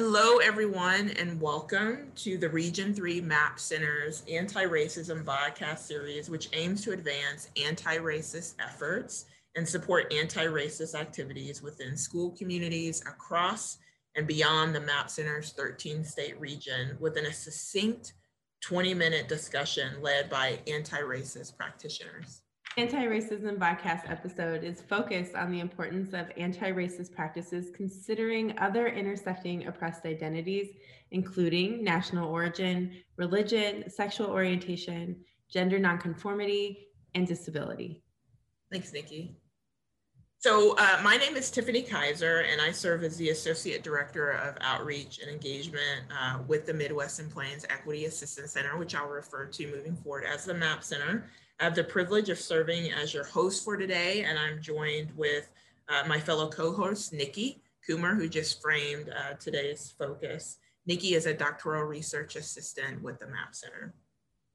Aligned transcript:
Hello, 0.00 0.36
everyone, 0.36 1.10
and 1.18 1.40
welcome 1.40 2.12
to 2.14 2.38
the 2.38 2.48
Region 2.48 2.94
3 2.94 3.20
MAP 3.20 3.58
Center's 3.58 4.22
Anti-Racism 4.30 5.24
Podcast 5.24 5.78
Series, 5.78 6.30
which 6.30 6.48
aims 6.52 6.84
to 6.84 6.92
advance 6.92 7.48
anti-racist 7.60 8.54
efforts 8.60 9.24
and 9.56 9.68
support 9.68 10.14
anti-racist 10.14 10.94
activities 10.94 11.62
within 11.62 11.96
school 11.96 12.30
communities 12.38 13.00
across 13.00 13.78
and 14.14 14.24
beyond 14.24 14.72
the 14.72 14.80
MAP 14.80 15.10
Center's 15.10 15.50
13 15.50 16.04
state 16.04 16.38
region 16.38 16.96
within 17.00 17.26
a 17.26 17.32
succinct 17.32 18.12
20 18.60 18.94
minute 18.94 19.26
discussion 19.26 20.00
led 20.00 20.30
by 20.30 20.60
anti-racist 20.68 21.56
practitioners. 21.56 22.42
Anti-Racism 22.78 23.58
podcast 23.58 24.08
episode 24.08 24.62
is 24.62 24.82
focused 24.82 25.34
on 25.34 25.50
the 25.50 25.58
importance 25.58 26.14
of 26.14 26.30
anti-racist 26.36 27.12
practices 27.12 27.72
considering 27.74 28.56
other 28.60 28.86
intersecting 28.86 29.66
oppressed 29.66 30.06
identities, 30.06 30.68
including 31.10 31.82
national 31.82 32.28
origin, 32.28 32.92
religion, 33.16 33.90
sexual 33.90 34.28
orientation, 34.28 35.16
gender 35.50 35.80
nonconformity, 35.80 36.86
and 37.16 37.26
disability. 37.26 38.04
Thanks, 38.70 38.92
Nikki. 38.92 39.36
So 40.38 40.76
uh, 40.78 41.00
my 41.02 41.16
name 41.16 41.34
is 41.34 41.50
Tiffany 41.50 41.82
Kyser, 41.82 42.44
and 42.48 42.60
I 42.60 42.70
serve 42.70 43.02
as 43.02 43.16
the 43.16 43.30
Associate 43.30 43.82
Director 43.82 44.30
of 44.30 44.56
Outreach 44.60 45.18
and 45.18 45.28
Engagement 45.28 46.02
uh, 46.16 46.38
with 46.46 46.64
the 46.64 46.74
Midwest 46.74 47.18
and 47.18 47.28
Plains 47.28 47.66
Equity 47.70 48.04
Assistance 48.04 48.52
Center, 48.52 48.78
which 48.78 48.94
I'll 48.94 49.08
refer 49.08 49.46
to 49.46 49.66
moving 49.66 49.96
forward 49.96 50.22
as 50.32 50.44
the 50.44 50.54
MAP 50.54 50.84
Center. 50.84 51.28
I 51.60 51.64
have 51.64 51.74
the 51.74 51.82
privilege 51.82 52.28
of 52.28 52.38
serving 52.38 52.92
as 52.92 53.12
your 53.12 53.24
host 53.24 53.64
for 53.64 53.76
today, 53.76 54.22
and 54.22 54.38
I'm 54.38 54.62
joined 54.62 55.10
with 55.16 55.50
uh, 55.88 56.04
my 56.06 56.20
fellow 56.20 56.48
co-host, 56.48 57.12
Nikki 57.12 57.60
Coomer, 57.88 58.16
who 58.16 58.28
just 58.28 58.62
framed 58.62 59.08
uh, 59.08 59.34
today's 59.40 59.92
focus. 59.98 60.58
Nikki 60.86 61.14
is 61.14 61.26
a 61.26 61.34
doctoral 61.34 61.82
research 61.82 62.36
assistant 62.36 63.02
with 63.02 63.18
the 63.18 63.26
MAP 63.26 63.56
Center. 63.56 63.92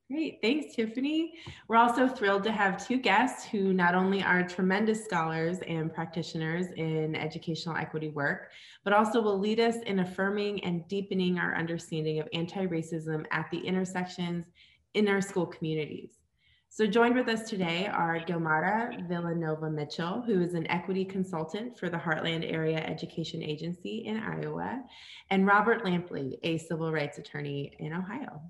Great, 0.10 0.40
thanks, 0.42 0.76
Tiffany. 0.76 1.34
We're 1.68 1.76
also 1.76 2.08
thrilled 2.08 2.46
to 2.46 2.54
have 2.54 2.88
two 2.88 2.98
guests 2.98 3.46
who 3.46 3.74
not 3.74 3.96
only 3.96 4.24
are 4.24 4.48
tremendous 4.48 5.04
scholars 5.04 5.58
and 5.68 5.94
practitioners 5.94 6.68
in 6.78 7.18
educational 7.18 7.76
equity 7.76 8.10
work, 8.10 8.52
but 8.86 8.94
also 8.94 9.22
will 9.22 9.40
lead 9.40 9.60
us 9.60 9.76
in 9.86 10.00
affirming 10.00 10.64
and 10.64 10.88
deepening 10.88 11.38
our 11.38 11.54
understanding 11.56 12.20
of 12.20 12.30
anti-racism 12.32 13.26
at 13.32 13.52
the 13.52 13.60
intersections 13.60 14.46
in 14.94 15.10
our 15.10 15.20
school 15.20 15.46
communities. 15.46 16.23
So 16.76 16.88
joined 16.88 17.16
with 17.16 17.30
us 17.30 17.48
today 17.48 17.86
are 17.86 18.20
Gilmara 18.22 19.08
Villanova 19.08 19.70
Mitchell, 19.70 20.24
who 20.26 20.42
is 20.42 20.56
an 20.56 20.66
equity 20.72 21.06
consultant 21.06 21.78
for 21.78 21.88
the 21.88 21.98
Heartland 21.98 22.52
Area 22.52 22.80
Education 22.80 23.44
Agency 23.44 24.06
in 24.08 24.18
Iowa, 24.18 24.82
and 25.30 25.46
Robert 25.46 25.86
Lampley, 25.86 26.40
a 26.42 26.58
civil 26.58 26.92
rights 26.92 27.20
attorney 27.20 27.74
in 27.78 27.94
Ohio. 27.94 28.42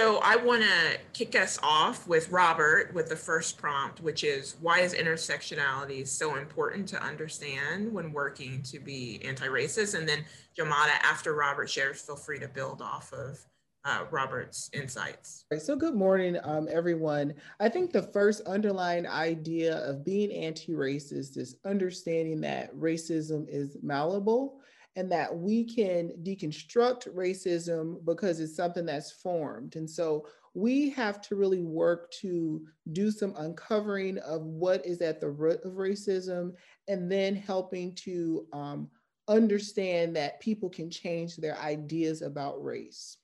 So 0.00 0.18
I 0.20 0.34
want 0.34 0.64
to 0.64 0.98
kick 1.12 1.36
us 1.36 1.60
off 1.62 2.08
with 2.08 2.28
Robert 2.30 2.92
with 2.92 3.08
the 3.08 3.14
first 3.14 3.56
prompt, 3.56 4.00
which 4.00 4.24
is 4.24 4.56
why 4.60 4.80
is 4.80 4.92
intersectionality 4.92 6.04
so 6.08 6.34
important 6.34 6.88
to 6.88 7.00
understand 7.00 7.92
when 7.92 8.12
working 8.12 8.64
to 8.64 8.80
be 8.80 9.20
anti-racist? 9.24 9.96
And 9.96 10.08
then 10.08 10.24
Gilmara, 10.58 10.98
after 11.04 11.34
Robert 11.34 11.70
shares, 11.70 12.00
feel 12.00 12.16
free 12.16 12.40
to 12.40 12.48
build 12.48 12.82
off 12.82 13.12
of 13.12 13.46
uh, 13.86 14.04
Robert's 14.10 14.68
insights. 14.72 15.44
So, 15.58 15.76
good 15.76 15.94
morning, 15.94 16.36
um, 16.42 16.68
everyone. 16.70 17.34
I 17.60 17.68
think 17.68 17.92
the 17.92 18.02
first 18.02 18.42
underlying 18.42 19.06
idea 19.06 19.76
of 19.88 20.04
being 20.04 20.32
anti 20.32 20.72
racist 20.72 21.36
is 21.36 21.56
understanding 21.64 22.40
that 22.40 22.74
racism 22.74 23.46
is 23.48 23.76
malleable 23.82 24.60
and 24.96 25.10
that 25.12 25.34
we 25.34 25.62
can 25.62 26.10
deconstruct 26.24 27.14
racism 27.14 28.04
because 28.04 28.40
it's 28.40 28.56
something 28.56 28.86
that's 28.86 29.12
formed. 29.12 29.76
And 29.76 29.88
so, 29.88 30.26
we 30.54 30.90
have 30.90 31.20
to 31.20 31.36
really 31.36 31.60
work 31.60 32.10
to 32.10 32.66
do 32.92 33.10
some 33.10 33.34
uncovering 33.36 34.18
of 34.18 34.42
what 34.42 34.84
is 34.84 35.00
at 35.00 35.20
the 35.20 35.28
root 35.28 35.60
of 35.64 35.74
racism 35.74 36.54
and 36.88 37.12
then 37.12 37.36
helping 37.36 37.94
to 37.94 38.46
um, 38.52 38.88
understand 39.28 40.16
that 40.16 40.40
people 40.40 40.70
can 40.70 40.90
change 40.90 41.36
their 41.36 41.58
ideas 41.58 42.22
about 42.22 42.64
race. 42.64 43.18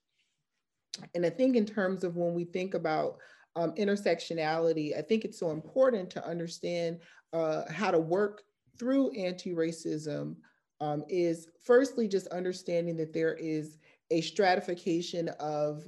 And 1.14 1.24
I 1.24 1.30
think 1.30 1.56
in 1.56 1.66
terms 1.66 2.04
of 2.04 2.16
when 2.16 2.34
we 2.34 2.44
think 2.44 2.74
about 2.74 3.18
um, 3.56 3.72
intersectionality, 3.72 4.96
I 4.96 5.02
think 5.02 5.24
it's 5.24 5.38
so 5.38 5.50
important 5.50 6.10
to 6.10 6.26
understand 6.26 7.00
uh, 7.32 7.62
how 7.70 7.90
to 7.90 7.98
work 7.98 8.42
through 8.78 9.10
anti-racism 9.12 10.36
um, 10.80 11.04
is 11.08 11.48
firstly 11.64 12.08
just 12.08 12.26
understanding 12.28 12.96
that 12.96 13.12
there 13.12 13.34
is 13.34 13.78
a 14.10 14.20
stratification 14.20 15.28
of 15.40 15.84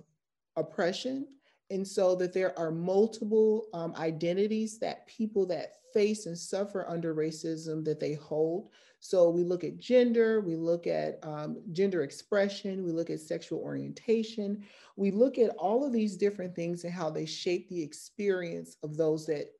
oppression 0.56 1.26
and 1.74 1.86
so 1.86 2.14
that 2.16 2.32
there 2.32 2.58
are 2.58 2.70
multiple 2.70 3.66
um, 3.74 3.94
identities 3.96 4.78
that 4.78 5.06
people 5.06 5.44
that 5.46 5.74
face 5.92 6.26
and 6.26 6.38
suffer 6.38 6.88
under 6.88 7.14
racism 7.14 7.84
that 7.84 8.00
they 8.00 8.14
hold 8.14 8.70
so 9.04 9.28
we 9.28 9.44
look 9.44 9.64
at 9.64 9.76
gender, 9.76 10.40
we 10.40 10.56
look 10.56 10.86
at 10.86 11.18
um, 11.22 11.58
gender 11.72 12.04
expression, 12.04 12.82
we 12.82 12.90
look 12.90 13.10
at 13.10 13.20
sexual 13.20 13.58
orientation, 13.58 14.64
we 14.96 15.10
look 15.10 15.36
at 15.36 15.50
all 15.58 15.84
of 15.84 15.92
these 15.92 16.16
different 16.16 16.56
things 16.56 16.84
and 16.84 16.92
how 16.94 17.10
they 17.10 17.26
shape 17.26 17.68
the 17.68 17.82
experience 17.82 18.78
of 18.82 18.96
those 18.96 19.26
that 19.26 19.52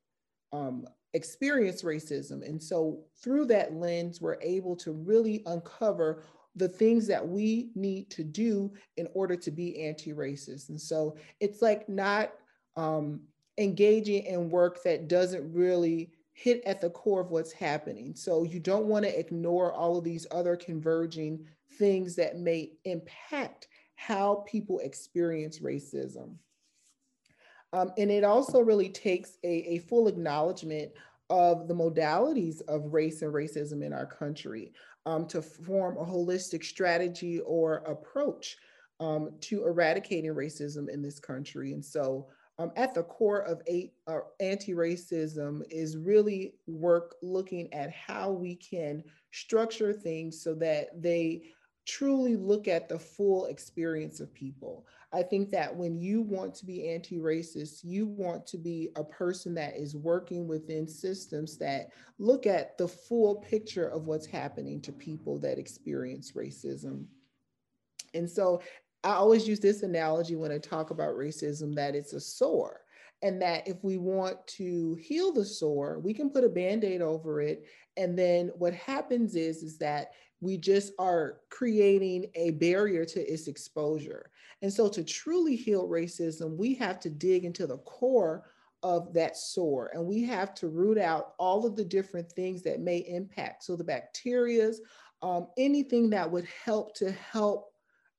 um, 0.51 0.87
experience 1.13 1.83
racism. 1.83 2.43
And 2.43 2.61
so 2.61 3.03
through 3.21 3.45
that 3.45 3.75
lens, 3.75 4.19
we're 4.19 4.41
able 4.41 4.75
to 4.77 4.91
really 4.91 5.43
uncover 5.45 6.23
the 6.55 6.69
things 6.69 7.07
that 7.07 7.27
we 7.27 7.69
need 7.75 8.09
to 8.11 8.23
do 8.23 8.71
in 8.97 9.07
order 9.13 9.35
to 9.35 9.51
be 9.51 9.83
anti-racist. 9.83 10.69
And 10.69 10.79
so 10.79 11.17
it's 11.39 11.61
like 11.61 11.89
not 11.89 12.31
um, 12.75 13.21
engaging 13.57 14.25
in 14.25 14.49
work 14.49 14.83
that 14.83 15.07
doesn't 15.07 15.53
really 15.53 16.11
hit 16.33 16.61
at 16.65 16.81
the 16.81 16.89
core 16.89 17.21
of 17.21 17.31
what's 17.31 17.53
happening. 17.53 18.13
So 18.15 18.43
you 18.43 18.59
don't 18.59 18.85
want 18.85 19.05
to 19.05 19.19
ignore 19.19 19.73
all 19.73 19.97
of 19.97 20.03
these 20.03 20.27
other 20.31 20.55
converging 20.55 21.45
things 21.77 22.15
that 22.15 22.37
may 22.37 22.73
impact 22.83 23.67
how 23.95 24.43
people 24.47 24.79
experience 24.79 25.59
racism. 25.59 26.35
Um, 27.73 27.91
and 27.97 28.11
it 28.11 28.23
also 28.23 28.59
really 28.59 28.89
takes 28.89 29.37
a, 29.43 29.75
a 29.75 29.77
full 29.79 30.07
acknowledgement 30.07 30.91
of 31.29 31.67
the 31.67 31.73
modalities 31.73 32.61
of 32.67 32.93
race 32.93 33.21
and 33.21 33.33
racism 33.33 33.83
in 33.83 33.93
our 33.93 34.05
country 34.05 34.71
um, 35.05 35.27
to 35.27 35.41
form 35.41 35.97
a 35.97 36.05
holistic 36.05 36.63
strategy 36.63 37.39
or 37.41 37.77
approach 37.85 38.57
um, 38.99 39.31
to 39.41 39.65
eradicating 39.65 40.33
racism 40.33 40.89
in 40.89 41.01
this 41.01 41.19
country. 41.19 41.73
And 41.73 41.83
so 41.83 42.27
um, 42.57 42.71
at 42.75 42.93
the 42.93 43.03
core 43.03 43.41
of 43.41 43.61
uh, 44.07 44.19
anti-racism 44.39 45.61
is 45.69 45.97
really 45.97 46.53
work 46.67 47.15
looking 47.21 47.71
at 47.73 47.91
how 47.91 48.31
we 48.31 48.55
can 48.55 49.03
structure 49.31 49.91
things 49.91 50.41
so 50.41 50.53
that 50.55 51.01
they 51.01 51.43
truly 51.85 52.35
look 52.35 52.67
at 52.67 52.89
the 52.89 52.99
full 52.99 53.45
experience 53.45 54.19
of 54.19 54.33
people. 54.33 54.85
I 55.13 55.23
think 55.23 55.51
that 55.51 55.73
when 55.73 55.97
you 55.97 56.21
want 56.21 56.55
to 56.55 56.65
be 56.65 56.89
anti-racist, 56.89 57.83
you 57.83 58.07
want 58.07 58.45
to 58.47 58.57
be 58.57 58.89
a 58.95 59.03
person 59.03 59.53
that 59.55 59.77
is 59.77 59.95
working 59.95 60.47
within 60.47 60.87
systems 60.87 61.57
that 61.59 61.91
look 62.17 62.47
at 62.47 62.77
the 62.77 62.87
full 62.87 63.35
picture 63.35 63.87
of 63.87 64.07
what's 64.07 64.25
happening 64.25 64.81
to 64.81 64.91
people 64.91 65.39
that 65.39 65.59
experience 65.59 66.33
racism. 66.33 67.05
And 68.13 68.29
so 68.29 68.61
I 69.03 69.11
always 69.11 69.47
use 69.47 69.59
this 69.59 69.83
analogy 69.83 70.35
when 70.35 70.51
I 70.51 70.57
talk 70.57 70.89
about 70.89 71.15
racism 71.15 71.75
that 71.75 71.95
it's 71.95 72.13
a 72.13 72.19
sore. 72.19 72.81
And 73.21 73.41
that 73.41 73.67
if 73.67 73.83
we 73.83 73.97
want 73.97 74.45
to 74.47 74.95
heal 74.95 75.31
the 75.31 75.45
sore, 75.45 75.99
we 75.99 76.13
can 76.13 76.29
put 76.29 76.43
a 76.43 76.49
band 76.49 76.83
aid 76.83 77.01
over 77.01 77.41
it. 77.41 77.65
And 77.97 78.17
then 78.17 78.51
what 78.55 78.73
happens 78.73 79.35
is, 79.35 79.63
is 79.63 79.77
that 79.79 80.11
we 80.41 80.57
just 80.57 80.93
are 80.99 81.37
creating 81.49 82.27
a 82.35 82.51
barrier 82.51 83.05
to 83.05 83.21
its 83.21 83.47
exposure. 83.47 84.29
And 84.61 84.71
so 84.71 84.89
to 84.89 85.03
truly 85.03 85.55
heal 85.55 85.87
racism, 85.87 86.57
we 86.57 86.73
have 86.75 86.99
to 87.01 87.09
dig 87.09 87.45
into 87.45 87.67
the 87.67 87.77
core 87.79 88.43
of 88.83 89.13
that 89.13 89.35
sore 89.35 89.89
and 89.93 90.05
we 90.05 90.23
have 90.23 90.53
to 90.53 90.67
root 90.67 90.97
out 90.97 91.33
all 91.39 91.65
of 91.65 91.75
the 91.75 91.85
different 91.85 92.31
things 92.31 92.61
that 92.63 92.79
may 92.79 92.97
impact. 92.97 93.63
So 93.63 93.75
the 93.75 93.83
bacterias, 93.83 94.77
um, 95.21 95.47
anything 95.57 96.09
that 96.11 96.29
would 96.29 96.45
help 96.63 96.93
to 96.95 97.11
help 97.11 97.71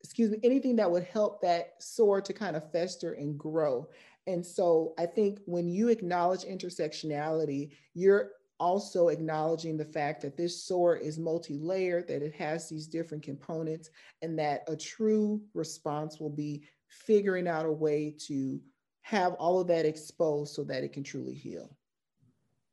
excuse 0.02 0.30
me, 0.30 0.38
anything 0.44 0.76
that 0.76 0.90
would 0.90 1.04
help 1.04 1.40
that 1.42 1.74
sore 1.80 2.20
to 2.20 2.32
kind 2.32 2.54
of 2.54 2.70
fester 2.70 3.14
and 3.14 3.36
grow. 3.36 3.88
And 4.28 4.44
so 4.44 4.94
I 4.98 5.06
think 5.06 5.40
when 5.46 5.68
you 5.68 5.88
acknowledge 5.88 6.42
intersectionality, 6.42 7.70
you're 7.94 8.32
also 8.58 9.08
acknowledging 9.08 9.76
the 9.76 9.84
fact 9.84 10.22
that 10.22 10.36
this 10.36 10.62
sore 10.62 10.96
is 10.96 11.18
multi-layered, 11.18 12.08
that 12.08 12.22
it 12.22 12.34
has 12.34 12.68
these 12.68 12.86
different 12.86 13.22
components, 13.22 13.90
and 14.22 14.38
that 14.38 14.62
a 14.68 14.76
true 14.76 15.40
response 15.54 16.18
will 16.18 16.30
be 16.30 16.62
figuring 16.88 17.48
out 17.48 17.66
a 17.66 17.72
way 17.72 18.14
to 18.26 18.60
have 19.02 19.34
all 19.34 19.60
of 19.60 19.68
that 19.68 19.86
exposed 19.86 20.54
so 20.54 20.64
that 20.64 20.82
it 20.82 20.92
can 20.92 21.02
truly 21.02 21.34
heal. 21.34 21.76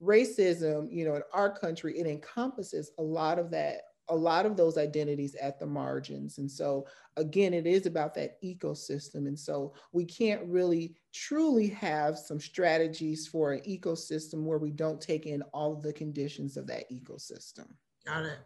Racism, 0.02 0.92
you 0.92 1.06
know, 1.06 1.16
in 1.16 1.22
our 1.34 1.50
country, 1.58 1.98
it 1.98 2.08
encompasses 2.08 2.92
a 2.98 3.04
lot 3.04 3.40
of 3.40 3.52
that 3.52 3.82
a 4.10 4.16
lot 4.16 4.46
of 4.46 4.58
those 4.58 4.78
identities 4.78 5.36
at 5.36 5.60
the 5.60 5.66
margins. 5.66 6.38
And 6.38 6.50
so, 6.50 6.86
again, 7.18 7.54
it 7.54 7.66
is 7.66 7.86
about 7.86 8.14
that 8.16 8.42
ecosystem. 8.44 9.28
And 9.28 9.40
so, 9.40 9.74
we 9.92 10.06
can't 10.06 10.44
really 10.46 10.96
truly 11.14 11.68
have 11.70 12.18
some 12.18 12.40
strategies 12.40 13.28
for 13.28 13.54
an 13.54 13.62
ecosystem 13.62 14.44
where 14.44 14.58
we 14.58 14.72
don't 14.72 15.00
take 15.00 15.26
in 15.26 15.42
all 15.54 15.74
of 15.74 15.82
the 15.82 15.94
conditions 15.94 16.58
of 16.58 16.68
that 16.68 16.90
ecosystem. 16.92 17.68
Got 18.06 18.26
it. 18.26 18.40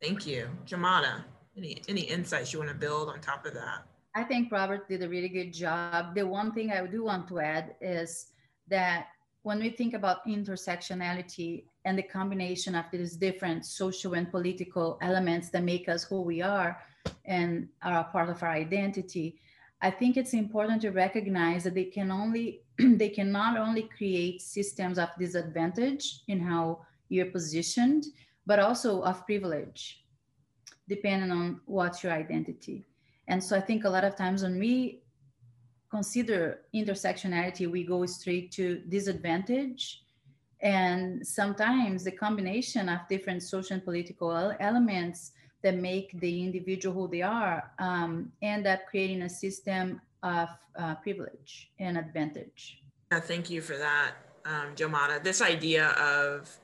Thank 0.00 0.26
you. 0.26 0.48
Gilmara, 0.66 1.24
any, 1.56 1.82
any 1.88 2.02
insights 2.02 2.52
you 2.52 2.58
want 2.58 2.70
to 2.70 2.76
build 2.76 3.08
on 3.08 3.20
top 3.20 3.44
of 3.44 3.54
that? 3.54 3.84
I 4.14 4.24
think 4.24 4.50
Robert 4.50 4.88
did 4.88 5.02
a 5.02 5.08
really 5.08 5.28
good 5.28 5.52
job. 5.52 6.14
The 6.14 6.26
one 6.26 6.52
thing 6.52 6.72
I 6.72 6.84
do 6.86 7.04
want 7.04 7.28
to 7.28 7.38
add 7.38 7.74
is 7.80 8.26
that 8.68 9.06
when 9.42 9.58
we 9.58 9.70
think 9.70 9.94
about 9.94 10.26
intersectionality 10.26 11.64
and 11.84 11.96
the 11.96 12.02
combination 12.02 12.74
of 12.74 12.84
these 12.92 13.16
different 13.16 13.64
social 13.64 14.14
and 14.14 14.30
political 14.30 14.98
elements 15.00 15.48
that 15.50 15.62
make 15.62 15.88
us 15.88 16.04
who 16.04 16.20
we 16.20 16.42
are 16.42 16.82
and 17.24 17.68
are 17.82 18.00
a 18.00 18.04
part 18.04 18.28
of 18.28 18.42
our 18.42 18.50
identity, 18.50 19.40
I 19.80 19.90
think 19.90 20.16
it's 20.16 20.34
important 20.34 20.82
to 20.82 20.90
recognize 20.90 21.64
that 21.64 21.74
they 21.74 21.84
can 21.84 22.10
only 22.10 22.62
they 22.78 23.08
can 23.08 23.32
not 23.32 23.56
only 23.56 23.84
create 23.96 24.42
systems 24.42 24.98
of 24.98 25.08
disadvantage 25.18 26.22
in 26.28 26.40
how 26.40 26.80
you're 27.08 27.26
positioned, 27.26 28.06
but 28.46 28.58
also 28.58 29.02
of 29.02 29.24
privilege, 29.26 30.04
depending 30.88 31.30
on 31.30 31.60
what's 31.64 32.04
your 32.04 32.12
identity. 32.12 32.84
And 33.28 33.42
so 33.42 33.56
I 33.56 33.60
think 33.60 33.84
a 33.84 33.90
lot 33.90 34.04
of 34.04 34.16
times 34.16 34.42
when 34.42 34.58
we 34.58 35.02
consider 35.90 36.60
intersectionality, 36.74 37.70
we 37.70 37.84
go 37.84 38.06
straight 38.06 38.52
to 38.52 38.78
disadvantage. 38.88 40.02
And 40.60 41.26
sometimes 41.26 42.04
the 42.04 42.12
combination 42.12 42.88
of 42.88 43.00
different 43.08 43.42
social 43.42 43.74
and 43.74 43.84
political 43.84 44.54
elements 44.60 45.32
that 45.62 45.76
make 45.76 46.18
the 46.20 46.42
individual 46.42 46.94
who 46.94 47.08
they 47.08 47.22
are 47.22 47.70
um, 47.78 48.32
end 48.42 48.66
up 48.66 48.80
creating 48.86 49.22
a 49.22 49.28
system 49.28 50.00
of 50.22 50.48
uh, 50.76 50.94
privilege 50.96 51.70
and 51.78 51.98
advantage. 51.98 52.82
Yeah, 53.12 53.20
thank 53.20 53.50
you 53.50 53.60
for 53.60 53.76
that, 53.76 54.12
um, 54.44 54.74
Gilmara. 54.76 55.22
This 55.22 55.42
idea 55.42 55.88
of 55.88 56.56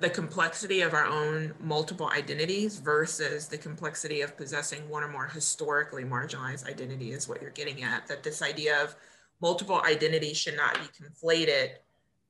the 0.00 0.10
complexity 0.10 0.80
of 0.80 0.94
our 0.94 1.04
own 1.04 1.52
multiple 1.60 2.08
identities 2.08 2.78
versus 2.78 3.46
the 3.46 3.58
complexity 3.58 4.22
of 4.22 4.34
possessing 4.36 4.88
one 4.88 5.02
or 5.02 5.08
more 5.08 5.26
historically 5.26 6.04
marginalized 6.04 6.66
identity 6.66 7.12
is 7.12 7.28
what 7.28 7.42
you're 7.42 7.50
getting 7.50 7.82
at. 7.82 8.06
That 8.06 8.22
this 8.22 8.40
idea 8.40 8.82
of 8.82 8.96
multiple 9.42 9.82
identities 9.82 10.38
should 10.38 10.56
not 10.56 10.74
be 10.74 11.04
conflated 11.04 11.72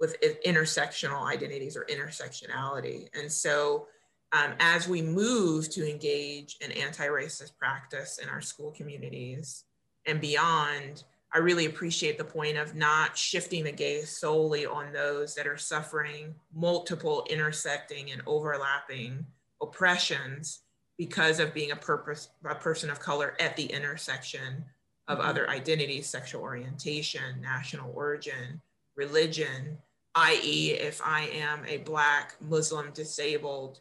with 0.01 0.17
intersectional 0.45 1.31
identities 1.31 1.77
or 1.77 1.85
intersectionality. 1.85 3.09
And 3.17 3.31
so, 3.31 3.87
um, 4.33 4.55
as 4.59 4.89
we 4.89 5.03
move 5.03 5.71
to 5.71 5.89
engage 5.89 6.57
in 6.61 6.73
anti 6.73 7.07
racist 7.07 7.57
practice 7.57 8.19
in 8.19 8.29
our 8.29 8.41
school 8.41 8.73
communities 8.73 9.65
and 10.07 10.21
beyond, 10.21 11.05
I 11.33 11.39
really 11.39 11.67
appreciate 11.67 12.19
the 12.19 12.25
point 12.25 12.57
of 12.57 12.75
not 12.75 13.17
shifting 13.17 13.65
the 13.65 13.73
gaze 13.73 14.11
solely 14.11 14.67
on 14.67 14.93
those 14.93 15.35
that 15.37 15.47
are 15.47 15.57
suffering 15.57 16.35
multiple 16.53 17.25
intersecting 17.31 18.11
and 18.11 18.23
overlapping 18.27 19.25
oppressions 19.63 20.61
because 20.99 21.39
of 21.39 21.55
being 21.55 21.71
a 21.71 21.77
purpose 21.77 22.31
a 22.45 22.55
person 22.55 22.91
of 22.91 22.99
color 22.99 23.35
at 23.39 23.57
the 23.57 23.67
intersection 23.67 24.65
of 25.09 25.19
mm-hmm. 25.19 25.29
other 25.29 25.49
identities, 25.49 26.09
sexual 26.09 26.43
orientation, 26.43 27.41
national 27.41 27.93
origin, 27.95 28.61
religion, 28.97 29.79
i.e., 30.17 30.73
if 30.73 31.01
I 31.05 31.23
am 31.29 31.65
a 31.67 31.79
Black, 31.79 32.35
Muslim, 32.41 32.91
disabled, 32.93 33.81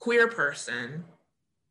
queer 0.00 0.28
person, 0.28 1.04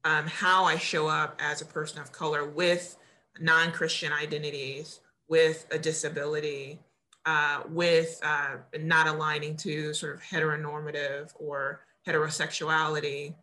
um, 0.06 0.28
how 0.28 0.64
I 0.64 0.78
show 0.78 1.08
up 1.08 1.36
as 1.40 1.62
a 1.62 1.66
person 1.66 2.00
of 2.00 2.12
color 2.12 2.48
with 2.48 2.98
non 3.40 3.72
Christian 3.72 4.12
identities, 4.14 5.00
with 5.28 5.66
a 5.72 5.80
disability, 5.80 6.80
uh, 7.26 7.62
with 7.70 8.20
uh, 8.24 8.58
not 8.80 9.08
aligning 9.08 9.58
to 9.58 9.94
sort 9.94 10.16
of 10.16 10.22
heteronormative 10.22 11.32
or 11.40 11.82
heterosexuality 12.08 13.34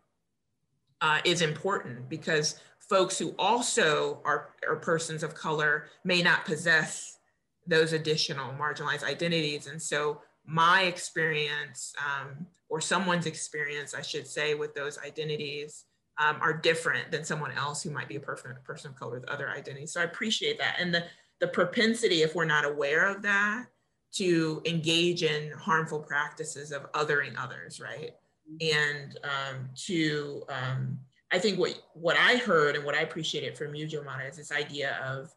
uh, 1.01 1.19
is 1.25 1.41
important 1.41 2.07
because 2.07 2.59
folks 2.79 3.17
who 3.17 3.35
also 3.37 4.21
are, 4.23 4.49
are 4.67 4.77
persons 4.77 5.23
of 5.23 5.35
color 5.35 5.87
may 6.05 6.21
not 6.21 6.45
possess 6.45 7.17
those 7.67 7.93
additional 7.93 8.53
marginalized 8.53 9.03
identities. 9.03 9.67
And 9.67 9.81
so 9.81 10.21
my 10.45 10.83
experience 10.83 11.93
um, 11.99 12.45
or 12.69 12.79
someone's 12.79 13.25
experience, 13.25 13.93
I 13.93 14.01
should 14.01 14.27
say, 14.27 14.53
with 14.53 14.75
those 14.75 14.97
identities 14.97 15.85
um, 16.17 16.37
are 16.41 16.53
different 16.53 17.11
than 17.11 17.23
someone 17.23 17.51
else 17.51 17.81
who 17.81 17.89
might 17.89 18.07
be 18.07 18.15
a 18.15 18.19
person, 18.19 18.53
person 18.63 18.91
of 18.91 18.99
color 18.99 19.13
with 19.13 19.29
other 19.29 19.49
identities. 19.49 19.91
So 19.91 20.01
I 20.01 20.03
appreciate 20.03 20.59
that. 20.59 20.75
And 20.79 20.93
the, 20.93 21.05
the 21.39 21.47
propensity, 21.47 22.21
if 22.21 22.35
we're 22.35 22.45
not 22.45 22.65
aware 22.65 23.09
of 23.09 23.21
that, 23.23 23.65
to 24.13 24.61
engage 24.65 25.23
in 25.23 25.51
harmful 25.53 25.99
practices 25.99 26.71
of 26.71 26.91
othering 26.91 27.33
others, 27.37 27.79
right? 27.79 28.11
And 28.61 29.17
um, 29.23 29.69
to, 29.87 30.43
um, 30.49 30.99
I 31.31 31.39
think 31.39 31.57
what, 31.57 31.81
what 31.93 32.15
I 32.17 32.35
heard 32.35 32.75
and 32.75 32.85
what 32.85 32.93
I 32.93 33.01
appreciated 33.01 33.57
from 33.57 33.73
you, 33.73 33.87
Gilmara, 33.87 34.29
is 34.29 34.37
this 34.37 34.51
idea 34.51 34.99
of 35.03 35.33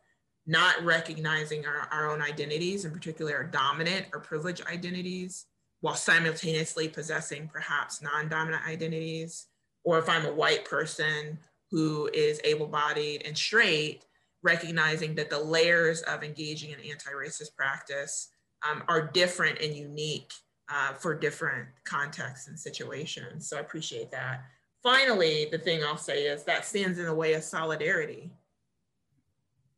not 0.46 0.84
recognizing 0.84 1.64
our, 1.64 1.88
our 1.90 2.11
own 2.11 2.20
identities, 2.20 2.84
in 2.84 2.93
particular 2.93 3.34
our 3.34 3.44
dominant 3.44 4.06
or 4.12 4.20
privileged 4.20 4.67
identities, 4.67 5.46
while 5.81 5.94
simultaneously 5.94 6.88
possessing 6.88 7.49
perhaps 7.49 8.02
non-dominant 8.02 8.67
identities 8.67 9.46
or 9.87 10.00
if 10.00 10.09
I'm 10.09 10.27
a 10.27 10.33
white 10.33 10.65
person 10.65 11.38
who 11.71 12.11
is 12.12 12.41
able 12.44 12.67
bodied 12.67 13.23
and 13.25 13.38
straight, 13.38 14.05
recognizing 14.43 15.15
that 15.15 15.31
the 15.31 15.38
layers 15.38 16.03
of 16.03 16.23
engaging 16.23 16.73
in 16.73 16.81
anti 16.81 17.12
racist 17.12 17.56
practice 17.56 18.29
um, 18.69 18.83
are 18.88 19.06
different 19.06 19.61
and 19.61 19.75
unique 19.75 20.33
uh, 20.69 20.93
for 20.93 21.15
different 21.15 21.69
contexts 21.85 22.49
and 22.49 22.59
situations. 22.59 23.49
So 23.49 23.56
I 23.56 23.61
appreciate 23.61 24.11
that. 24.11 24.44
Finally, 24.83 25.49
the 25.50 25.59
thing 25.59 25.83
I'll 25.83 25.97
say 25.97 26.25
is 26.25 26.43
that 26.44 26.65
stands 26.65 26.99
in 26.99 27.06
the 27.06 27.15
way 27.15 27.34
of 27.34 27.44
solidarity, 27.44 28.31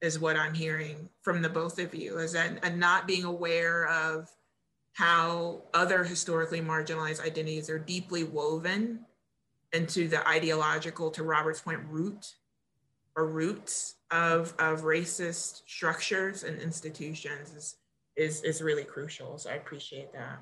is 0.00 0.18
what 0.18 0.37
I'm 0.37 0.54
hearing 0.54 1.09
from 1.23 1.42
the 1.42 1.49
both 1.49 1.78
of 1.78 1.94
you, 1.94 2.18
is 2.18 2.32
that 2.32 2.61
and 2.62 2.80
not 2.80 3.06
being 3.06 3.25
aware 3.25 3.87
of 3.88 4.30
how 4.92 5.62
other 5.75 6.02
historically 6.02 6.61
marginalized 6.61 7.25
identities 7.25 7.68
are 7.68 7.78
deeply 7.78 8.25
woven 8.25 9.04
into 9.72 10.08
the 10.08 10.26
ideological, 10.26 11.10
to 11.12 11.22
Robert's 11.22 11.60
point, 11.60 11.80
root 11.88 12.34
or 13.16 13.26
roots 13.26 13.96
of, 14.10 14.54
of 14.58 14.82
racist 14.82 15.62
structures 15.66 16.44
and 16.44 16.60
institutions 16.60 17.52
is, 17.54 17.76
is, 18.16 18.42
is 18.42 18.62
really 18.62 18.84
crucial. 18.84 19.38
So 19.38 19.50
I 19.50 19.54
appreciate 19.54 20.12
that. 20.12 20.38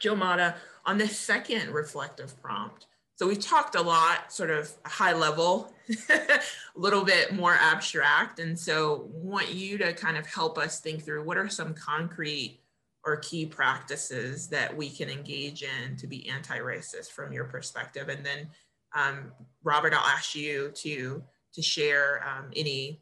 Gilmara. 0.00 0.54
on 0.84 0.98
the 0.98 1.08
second 1.08 1.72
reflective 1.72 2.40
prompt, 2.42 2.86
so 3.22 3.28
we 3.28 3.36
talked 3.36 3.76
a 3.76 3.82
lot, 3.82 4.32
sort 4.32 4.50
of 4.50 4.68
high 4.84 5.12
level, 5.12 5.72
a 6.10 6.40
little 6.74 7.04
bit 7.04 7.32
more 7.32 7.54
abstract. 7.54 8.40
And 8.40 8.58
so 8.58 9.08
want 9.12 9.52
you 9.52 9.78
to 9.78 9.92
kind 9.92 10.16
of 10.16 10.26
help 10.26 10.58
us 10.58 10.80
think 10.80 11.04
through 11.04 11.22
what 11.22 11.36
are 11.36 11.48
some 11.48 11.72
concrete 11.72 12.61
or 13.04 13.16
key 13.16 13.46
practices 13.46 14.48
that 14.48 14.76
we 14.76 14.88
can 14.88 15.08
engage 15.08 15.62
in 15.62 15.96
to 15.96 16.06
be 16.06 16.28
anti-racist 16.28 17.10
from 17.10 17.32
your 17.32 17.44
perspective? 17.44 18.08
And 18.08 18.24
then 18.24 18.48
um, 18.94 19.32
Robert, 19.64 19.92
I'll 19.94 20.06
ask 20.06 20.34
you 20.34 20.70
to, 20.76 21.22
to 21.54 21.62
share 21.62 22.24
um, 22.28 22.50
any, 22.54 23.00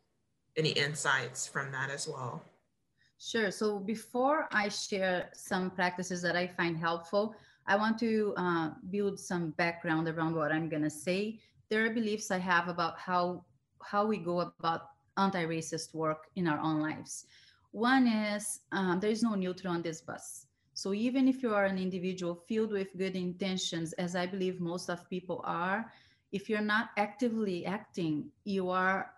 any 0.56 0.70
insights 0.70 1.46
from 1.46 1.72
that 1.72 1.90
as 1.90 2.08
well. 2.08 2.42
Sure. 3.18 3.50
So 3.50 3.78
before 3.78 4.48
I 4.50 4.68
share 4.68 5.28
some 5.34 5.70
practices 5.70 6.22
that 6.22 6.36
I 6.36 6.46
find 6.46 6.78
helpful, 6.78 7.34
I 7.66 7.76
want 7.76 7.98
to 7.98 8.32
uh, 8.36 8.70
build 8.90 9.20
some 9.20 9.50
background 9.50 10.08
around 10.08 10.34
what 10.34 10.50
I'm 10.50 10.68
going 10.70 10.82
to 10.82 10.90
say. 10.90 11.38
There 11.68 11.84
are 11.84 11.90
beliefs 11.90 12.30
I 12.30 12.38
have 12.38 12.68
about 12.68 12.98
how 12.98 13.44
how 13.82 14.06
we 14.06 14.18
go 14.18 14.40
about 14.40 14.88
anti-racist 15.16 15.94
work 15.94 16.26
in 16.36 16.46
our 16.46 16.58
own 16.58 16.80
lives. 16.80 17.26
One 17.72 18.06
is 18.06 18.60
um, 18.72 19.00
there 19.00 19.10
is 19.10 19.22
no 19.22 19.34
neutral 19.34 19.74
on 19.74 19.82
this 19.82 20.00
bus. 20.00 20.46
So 20.74 20.94
even 20.94 21.28
if 21.28 21.42
you 21.42 21.54
are 21.54 21.66
an 21.66 21.78
individual 21.78 22.34
filled 22.34 22.72
with 22.72 22.96
good 22.96 23.14
intentions, 23.14 23.92
as 23.94 24.16
I 24.16 24.26
believe 24.26 24.60
most 24.60 24.88
of 24.88 25.08
people 25.10 25.40
are, 25.44 25.92
if 26.32 26.48
you're 26.48 26.60
not 26.60 26.90
actively 26.96 27.66
acting, 27.66 28.30
you 28.44 28.70
are 28.70 29.12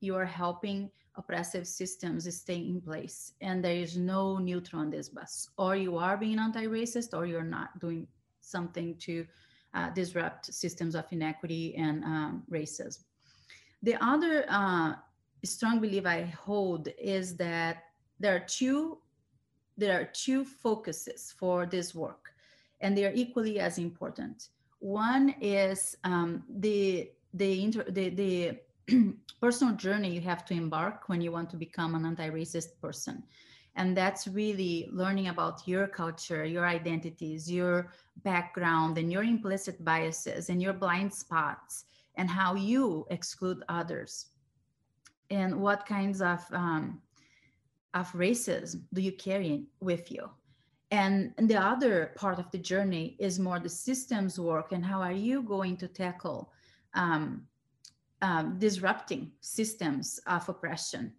you 0.00 0.14
are 0.14 0.26
helping 0.26 0.90
oppressive 1.16 1.66
systems 1.66 2.32
stay 2.36 2.58
in 2.58 2.80
place, 2.80 3.32
and 3.40 3.64
there 3.64 3.74
is 3.74 3.96
no 3.96 4.38
neutral 4.38 4.82
on 4.82 4.90
this 4.90 5.08
bus. 5.08 5.48
Or 5.56 5.74
you 5.74 5.96
are 5.98 6.16
being 6.16 6.38
anti-racist, 6.38 7.16
or 7.16 7.26
you're 7.26 7.42
not 7.42 7.78
doing 7.80 8.06
something 8.40 8.94
to 8.98 9.26
uh, 9.74 9.90
disrupt 9.90 10.52
systems 10.54 10.94
of 10.94 11.04
inequity 11.10 11.74
and 11.74 12.04
um, 12.04 12.42
racism. 12.50 13.02
The 13.82 13.96
other 14.04 14.44
uh, 14.48 14.94
strong 15.44 15.80
belief 15.80 16.06
I 16.06 16.22
hold 16.22 16.88
is 16.98 17.36
that 17.36 17.84
there 18.20 18.34
are 18.34 18.46
two 18.46 18.98
there 19.76 20.00
are 20.00 20.04
two 20.04 20.44
focuses 20.44 21.32
for 21.38 21.64
this 21.64 21.94
work 21.94 22.32
and 22.80 22.96
they 22.96 23.04
are 23.04 23.12
equally 23.14 23.60
as 23.60 23.78
important. 23.78 24.48
One 24.80 25.34
is 25.40 25.96
um, 26.04 26.42
the 26.48 27.10
the, 27.34 27.62
inter, 27.62 27.84
the 27.88 28.08
the 28.10 28.58
personal 29.40 29.74
journey 29.74 30.10
you 30.10 30.20
have 30.20 30.44
to 30.46 30.54
embark 30.54 31.08
when 31.08 31.20
you 31.20 31.30
want 31.30 31.50
to 31.50 31.56
become 31.56 31.94
an 31.94 32.06
anti-racist 32.06 32.80
person 32.80 33.22
and 33.76 33.94
that's 33.94 34.26
really 34.26 34.88
learning 34.90 35.28
about 35.28 35.68
your 35.68 35.86
culture 35.86 36.42
your 36.42 36.66
identities 36.66 37.50
your 37.50 37.92
background 38.24 38.96
and 38.96 39.12
your 39.12 39.22
implicit 39.22 39.84
biases 39.84 40.48
and 40.48 40.62
your 40.62 40.72
blind 40.72 41.12
spots 41.12 41.84
and 42.14 42.30
how 42.30 42.54
you 42.54 43.06
exclude 43.10 43.62
others 43.68 44.28
and 45.28 45.54
what 45.54 45.84
kinds 45.84 46.22
of 46.22 46.40
um, 46.52 46.98
of 47.94 48.10
racism 48.12 48.82
do 48.92 49.00
you 49.00 49.12
carry 49.12 49.64
with 49.80 50.10
you 50.10 50.28
and, 50.90 51.34
and 51.36 51.48
the 51.48 51.60
other 51.60 52.12
part 52.16 52.38
of 52.38 52.50
the 52.50 52.58
journey 52.58 53.16
is 53.18 53.38
more 53.38 53.58
the 53.58 53.68
systems 53.68 54.40
work 54.40 54.72
and 54.72 54.84
how 54.84 55.02
are 55.02 55.12
you 55.12 55.42
going 55.42 55.76
to 55.78 55.88
tackle 55.88 56.50
um, 56.94 57.42
um, 58.22 58.58
disrupting 58.58 59.30
systems 59.40 60.18
of 60.26 60.48
oppression 60.48 61.12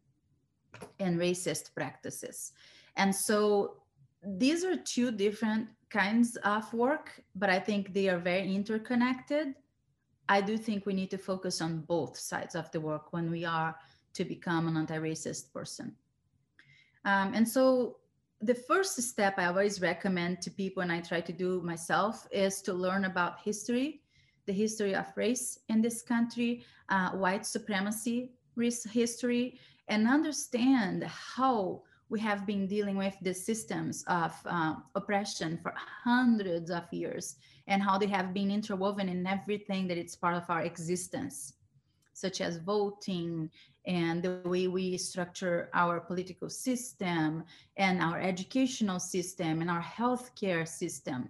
and 0.99 1.19
racist 1.19 1.73
practices. 1.75 2.53
And 2.95 3.15
so 3.15 3.77
these 4.23 4.65
are 4.65 4.75
two 4.75 5.11
different 5.11 5.69
kinds 5.89 6.35
of 6.37 6.71
work, 6.73 7.23
but 7.35 7.49
I 7.49 7.59
think 7.59 7.93
they 7.93 8.09
are 8.09 8.19
very 8.19 8.53
interconnected. 8.53 9.53
I 10.27 10.41
do 10.41 10.57
think 10.57 10.85
we 10.85 10.93
need 10.93 11.11
to 11.11 11.17
focus 11.17 11.61
on 11.61 11.81
both 11.81 12.17
sides 12.17 12.55
of 12.55 12.69
the 12.71 12.81
work 12.81 13.13
when 13.13 13.29
we 13.29 13.45
are 13.45 13.75
to 14.13 14.25
become 14.25 14.67
an 14.67 14.77
anti 14.77 14.97
racist 14.97 15.53
person. 15.53 15.95
Um, 17.05 17.33
and 17.33 17.47
so 17.47 17.97
the 18.41 18.55
first 18.55 19.01
step 19.01 19.35
I 19.37 19.45
always 19.45 19.81
recommend 19.81 20.41
to 20.41 20.51
people, 20.51 20.81
and 20.81 20.91
I 20.91 21.01
try 21.01 21.21
to 21.21 21.33
do 21.33 21.61
myself, 21.61 22.27
is 22.31 22.61
to 22.63 22.73
learn 22.73 23.05
about 23.05 23.41
history, 23.41 24.01
the 24.45 24.53
history 24.53 24.95
of 24.95 25.05
race 25.15 25.59
in 25.69 25.81
this 25.81 26.01
country, 26.01 26.63
uh, 26.89 27.11
white 27.11 27.45
supremacy 27.45 28.31
history, 28.91 29.59
and 29.87 30.07
understand 30.07 31.03
how 31.03 31.81
we 32.09 32.19
have 32.19 32.45
been 32.45 32.67
dealing 32.67 32.97
with 32.97 33.15
the 33.21 33.33
systems 33.33 34.03
of 34.07 34.33
uh, 34.45 34.75
oppression 34.95 35.57
for 35.57 35.73
hundreds 35.77 36.71
of 36.71 36.83
years 36.91 37.35
and 37.67 37.83
how 37.83 37.97
they 37.97 38.07
have 38.07 38.33
been 38.33 38.49
interwoven 38.51 39.07
in 39.07 39.25
everything 39.27 39.87
that 39.87 39.97
it's 39.97 40.15
part 40.15 40.35
of 40.35 40.49
our 40.49 40.61
existence 40.63 41.53
such 42.19 42.41
as 42.41 42.57
voting 42.57 43.49
and 43.89 44.21
the 44.21 44.39
way 44.45 44.67
we 44.67 44.95
structure 44.97 45.67
our 45.73 45.99
political 45.99 46.47
system 46.47 47.43
and 47.75 48.03
our 48.03 48.19
educational 48.21 48.99
system 48.99 49.61
and 49.61 49.69
our 49.69 49.81
healthcare 49.81 50.67
system. 50.67 51.27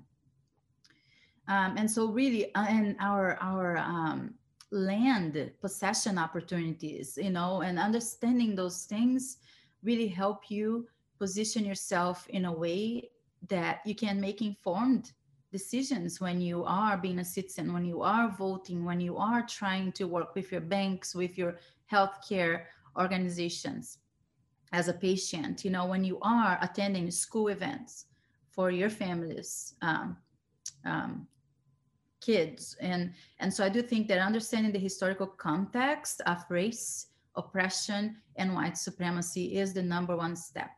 Um, 1.47 1.77
and 1.77 1.89
so 1.89 2.07
really, 2.07 2.53
uh, 2.55 2.65
and 2.67 2.97
our, 2.99 3.37
our 3.39 3.77
um, 3.77 4.33
land 4.71 5.51
possession 5.61 6.17
opportunities, 6.17 7.17
you 7.19 7.29
know, 7.29 7.61
and 7.61 7.79
understanding 7.79 8.55
those 8.55 8.83
things 8.83 9.37
really 9.81 10.09
help 10.09 10.51
you 10.51 10.85
position 11.17 11.63
yourself 11.63 12.27
in 12.27 12.43
a 12.43 12.51
way 12.51 13.09
that 13.47 13.79
you 13.85 13.95
can 13.95 14.19
make 14.19 14.41
informed 14.41 15.13
decisions 15.49 16.19
when 16.19 16.41
you 16.41 16.65
are 16.65 16.97
being 16.97 17.19
a 17.19 17.25
citizen, 17.25 17.71
when 17.71 17.85
you 17.85 18.01
are 18.01 18.29
voting, 18.37 18.83
when 18.83 18.99
you 18.99 19.15
are 19.17 19.43
trying 19.43 19.93
to 19.93 20.03
work 20.03 20.35
with 20.35 20.51
your 20.51 20.61
banks, 20.61 21.15
with 21.15 21.37
your 21.37 21.57
healthcare 21.91 22.63
organizations 22.97 23.99
as 24.71 24.87
a 24.87 24.93
patient, 24.93 25.65
you 25.65 25.71
know, 25.71 25.85
when 25.85 26.03
you 26.03 26.19
are 26.21 26.59
attending 26.61 27.09
school 27.09 27.47
events 27.47 28.05
for 28.51 28.69
your 28.69 28.89
families, 28.89 29.73
um, 29.81 30.17
um, 30.85 31.27
kids. 32.21 32.75
And, 32.79 33.13
and 33.39 33.53
so 33.53 33.63
I 33.63 33.69
do 33.69 33.81
think 33.81 34.07
that 34.07 34.19
understanding 34.19 34.71
the 34.71 34.79
historical 34.79 35.27
context 35.27 36.21
of 36.25 36.43
race, 36.49 37.07
oppression, 37.35 38.17
and 38.35 38.53
white 38.53 38.77
supremacy 38.77 39.57
is 39.57 39.73
the 39.73 39.81
number 39.81 40.15
one 40.15 40.35
step. 40.35 40.71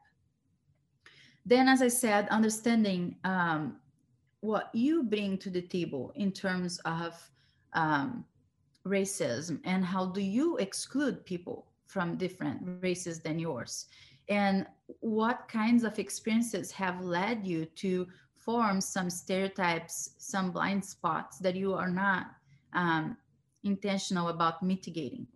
Then, 1.45 1.67
as 1.67 1.81
I 1.81 1.87
said, 1.87 2.29
understanding 2.29 3.15
um, 3.23 3.77
what 4.41 4.69
you 4.73 5.03
bring 5.03 5.37
to 5.39 5.49
the 5.49 5.61
table 5.61 6.13
in 6.15 6.31
terms 6.31 6.79
of 6.85 7.13
um, 7.73 8.25
racism 8.85 9.59
and 9.63 9.85
how 9.85 10.05
do 10.05 10.21
you 10.21 10.57
exclude 10.57 11.25
people 11.25 11.67
from 11.85 12.17
different 12.17 12.61
races 12.81 13.19
than 13.19 13.37
yours 13.37 13.85
and 14.29 14.65
what 15.01 15.47
kinds 15.47 15.83
of 15.83 15.99
experiences 15.99 16.71
have 16.71 17.01
led 17.01 17.45
you 17.45 17.65
to 17.65 18.07
form 18.33 18.81
some 18.81 19.09
stereotypes 19.09 20.11
some 20.17 20.51
blind 20.51 20.83
spots 20.83 21.37
that 21.37 21.55
you 21.55 21.73
are 21.73 21.89
not 21.89 22.27
um, 22.73 23.17
intentional 23.63 24.29
about 24.29 24.63
mitigating 24.63 25.27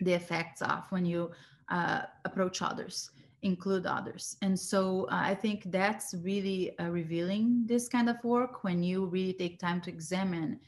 the 0.00 0.12
effects 0.12 0.62
of 0.62 0.84
when 0.90 1.04
you 1.04 1.30
uh, 1.70 2.02
approach 2.24 2.62
others 2.62 3.10
include 3.42 3.86
others. 3.86 4.36
And 4.42 4.58
so 4.58 5.04
uh, 5.10 5.20
I 5.22 5.34
think 5.34 5.64
that's 5.66 6.14
really 6.22 6.78
uh, 6.78 6.88
revealing 6.88 7.64
this 7.66 7.88
kind 7.88 8.08
of 8.08 8.22
work 8.22 8.64
when 8.64 8.82
you 8.82 9.06
really 9.06 9.32
take 9.32 9.58
time 9.58 9.80
to 9.82 9.90
examine, 9.90 10.60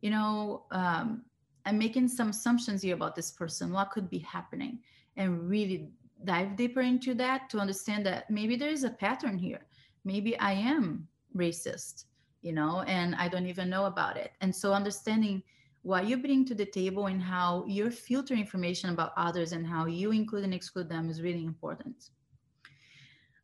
you 0.00 0.10
know, 0.10 0.64
um, 0.70 1.22
I'm 1.66 1.78
making 1.78 2.08
some 2.08 2.30
assumptions 2.30 2.82
here 2.82 2.94
about 2.94 3.14
this 3.14 3.30
person, 3.30 3.72
what 3.72 3.90
could 3.90 4.10
be 4.10 4.18
happening, 4.18 4.78
and 5.16 5.48
really 5.48 5.88
dive 6.24 6.56
deeper 6.56 6.80
into 6.80 7.14
that 7.14 7.50
to 7.50 7.58
understand 7.58 8.06
that 8.06 8.30
maybe 8.30 8.56
there 8.56 8.70
is 8.70 8.84
a 8.84 8.90
pattern 8.90 9.38
here. 9.38 9.60
Maybe 10.04 10.38
I 10.38 10.52
am 10.52 11.06
racist, 11.36 12.04
you 12.42 12.52
know, 12.52 12.82
and 12.82 13.14
I 13.14 13.28
don't 13.28 13.46
even 13.46 13.70
know 13.70 13.86
about 13.86 14.16
it. 14.16 14.32
And 14.40 14.54
so 14.54 14.72
understanding 14.72 15.42
what 15.82 16.06
you 16.06 16.16
bring 16.16 16.44
to 16.46 16.54
the 16.54 16.66
table 16.66 17.06
and 17.06 17.20
how 17.20 17.64
you 17.66 17.90
filter 17.90 18.34
information 18.34 18.90
about 18.90 19.12
others 19.16 19.52
and 19.52 19.66
how 19.66 19.86
you 19.86 20.12
include 20.12 20.44
and 20.44 20.54
exclude 20.54 20.88
them 20.88 21.10
is 21.10 21.22
really 21.22 21.44
important. 21.44 22.10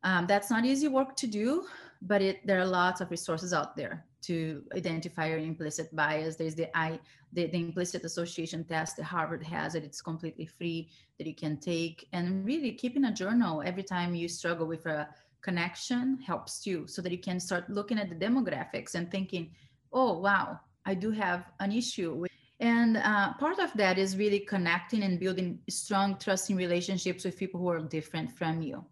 Um, 0.03 0.27
that's 0.27 0.49
not 0.49 0.65
easy 0.65 0.87
work 0.87 1.15
to 1.17 1.27
do, 1.27 1.65
but 2.01 2.21
it, 2.21 2.45
there 2.47 2.59
are 2.59 2.65
lots 2.65 3.01
of 3.01 3.11
resources 3.11 3.51
out 3.53 3.75
there 3.75 4.05
to 4.23 4.63
identify 4.75 5.29
your 5.29 5.39
implicit 5.39 5.95
bias. 5.95 6.35
There's 6.35 6.55
the 6.55 6.75
I, 6.77 6.99
the, 7.33 7.47
the 7.47 7.57
implicit 7.57 8.03
association 8.03 8.63
test 8.63 8.97
that 8.97 9.03
Harvard 9.03 9.43
has 9.43 9.75
it. 9.75 9.83
It's 9.83 10.01
completely 10.01 10.45
free 10.45 10.89
that 11.17 11.27
you 11.27 11.35
can 11.35 11.57
take. 11.57 12.07
And 12.13 12.45
really 12.45 12.73
keeping 12.73 13.05
a 13.05 13.13
journal 13.13 13.63
every 13.65 13.83
time 13.83 14.15
you 14.15 14.27
struggle 14.27 14.67
with 14.67 14.85
a 14.85 15.07
connection 15.41 16.19
helps 16.25 16.65
you 16.65 16.85
so 16.87 17.01
that 17.01 17.11
you 17.11 17.17
can 17.17 17.39
start 17.39 17.69
looking 17.69 17.99
at 17.99 18.09
the 18.09 18.15
demographics 18.15 18.95
and 18.95 19.09
thinking, 19.09 19.51
oh, 19.93 20.19
wow, 20.19 20.59
I 20.85 20.93
do 20.93 21.11
have 21.11 21.51
an 21.59 21.71
issue 21.71 22.13
with 22.13 22.29
and 22.59 22.97
uh, 22.97 23.33
part 23.35 23.59
of 23.59 23.71
that 23.73 23.97
is 23.97 24.17
really 24.17 24.41
connecting 24.41 25.03
and 25.03 25.17
building 25.17 25.59
strong, 25.69 26.17
trusting 26.17 26.57
relationships 26.57 27.23
with 27.23 27.37
people 27.37 27.59
who 27.59 27.69
are 27.69 27.79
different 27.79 28.31
from 28.31 28.61
you. 28.61 28.83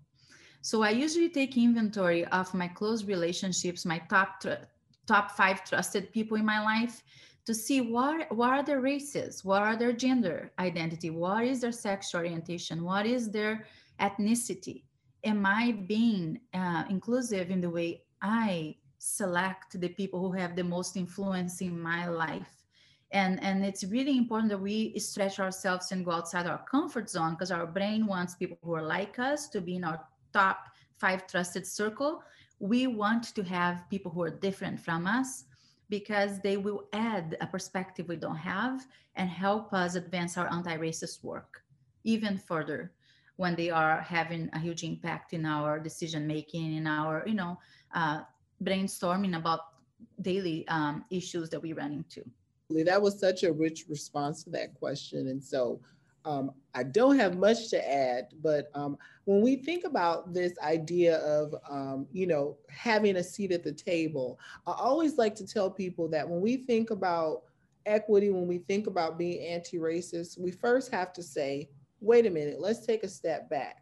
So 0.62 0.84
I 0.84 0.92
usually 0.92 1.30
take 1.30 1.58
inventory 1.58 2.26
of 2.28 2.54
my 2.54 2.68
close 2.68 3.04
relationships, 3.04 3.86
my 3.86 4.00
top 4.10 4.42
tr- 4.42 4.66
top 5.08 5.32
five 5.32 5.64
trusted 5.64 6.12
people 6.12 6.38
in 6.38 6.46
my 6.46 6.62
life, 6.64 7.04
to 7.46 7.54
see 7.54 7.82
what 7.82 8.32
what 8.36 8.50
are 8.50 8.64
their 8.64 8.82
races, 8.82 9.44
what 9.46 9.62
are 9.62 9.78
their 9.78 9.94
gender 9.94 10.52
identity, 10.60 11.10
what 11.10 11.46
is 11.46 11.62
their 11.62 11.72
sexual 11.72 12.20
orientation, 12.22 12.84
what 12.84 13.06
is 13.06 13.32
their 13.32 13.66
ethnicity. 14.00 14.84
Am 15.24 15.46
I 15.46 15.72
being 15.88 16.40
uh, 16.54 16.84
inclusive 16.90 17.50
in 17.50 17.62
the 17.62 17.70
way 17.70 18.04
I 18.22 18.76
select 19.00 19.80
the 19.80 19.90
people 19.90 20.20
who 20.20 20.38
have 20.38 20.56
the 20.56 20.64
most 20.64 20.98
influence 20.98 21.62
in 21.62 21.80
my 21.80 22.08
life? 22.08 22.58
and 23.12 23.42
and 23.42 23.64
it's 23.64 23.84
really 23.86 24.18
important 24.18 24.50
that 24.50 24.58
we 24.58 24.98
stretch 25.00 25.40
ourselves 25.40 25.92
and 25.92 26.04
go 26.04 26.12
outside 26.12 26.46
our 26.46 26.64
comfort 26.70 27.10
zone 27.10 27.32
because 27.32 27.52
our 27.52 27.66
brain 27.66 28.06
wants 28.06 28.36
people 28.36 28.58
who 28.62 28.74
are 28.74 28.84
like 28.84 29.18
us 29.18 29.48
to 29.48 29.62
be 29.62 29.76
in 29.76 29.84
our 29.84 30.06
top 30.34 30.68
five 30.98 31.28
trusted 31.28 31.66
circle, 31.66 32.22
we 32.60 32.88
want 32.88 33.36
to 33.36 33.44
have 33.44 33.90
people 33.90 34.12
who 34.12 34.22
are 34.24 34.30
different 34.30 34.80
from 34.80 35.06
us 35.06 35.46
because 35.90 36.40
they 36.42 36.58
will 36.58 36.88
add 36.94 37.38
a 37.40 37.48
perspective 37.48 38.08
we 38.08 38.16
don't 38.16 38.36
have 38.36 38.86
and 39.16 39.30
help 39.30 39.74
us 39.74 39.96
advance 39.96 40.38
our 40.38 40.52
anti-racist 40.52 41.24
work 41.24 41.64
even 42.04 42.38
further 42.38 42.92
when 43.36 43.56
they 43.56 43.70
are 43.70 44.02
having 44.02 44.50
a 44.54 44.60
huge 44.60 44.84
impact 44.84 45.34
in 45.34 45.46
our 45.46 45.80
decision 45.80 46.26
making 46.26 46.74
in 46.76 46.88
our 46.88 47.24
you 47.28 47.36
know 47.36 47.58
uh, 47.94 48.22
brainstorming 48.64 49.38
about 49.38 49.60
daily 50.22 50.68
um, 50.68 51.06
issues 51.10 51.50
that 51.50 51.62
we 51.62 51.74
run 51.74 51.94
into. 51.94 52.24
That 52.86 53.02
was 53.02 53.20
such 53.20 53.44
a 53.44 53.52
rich 53.52 53.86
response 53.88 54.44
to 54.44 54.50
that 54.52 54.74
question. 54.74 55.30
And 55.30 55.44
so 55.44 55.80
um, 56.28 56.52
I 56.76 56.84
don't 56.84 57.18
have 57.18 57.38
much 57.38 57.70
to 57.72 57.80
add, 57.80 58.26
but 58.44 58.70
um, 58.76 58.98
when 59.26 59.42
we 59.42 59.56
think 59.68 59.86
about 59.86 60.34
this 60.34 60.54
idea 60.62 61.18
of, 61.20 61.56
um, 61.70 62.06
you 62.12 62.28
know, 62.28 62.58
having 62.70 63.16
a 63.16 63.24
seat 63.24 63.52
at 63.52 63.64
the 63.64 63.72
table, 63.72 64.38
I 64.68 64.74
always 64.78 65.18
like 65.18 65.36
to 65.36 65.48
tell 65.48 65.72
people 65.72 66.08
that 66.10 66.28
when 66.30 66.42
we 66.42 66.54
think 66.58 66.92
about 66.92 67.44
equity, 67.86 68.30
when 68.30 68.48
we 68.48 68.60
think 68.60 68.88
about 68.88 69.18
being 69.18 69.40
anti-racist, 69.56 70.38
we 70.40 70.52
first 70.52 70.92
have 70.92 71.14
to 71.14 71.24
say, 71.24 71.70
wait 72.02 72.26
a 72.26 72.30
minute, 72.30 72.60
let's 72.60 72.86
take 72.86 73.04
a 73.04 73.10
step 73.20 73.50
back. 73.50 73.78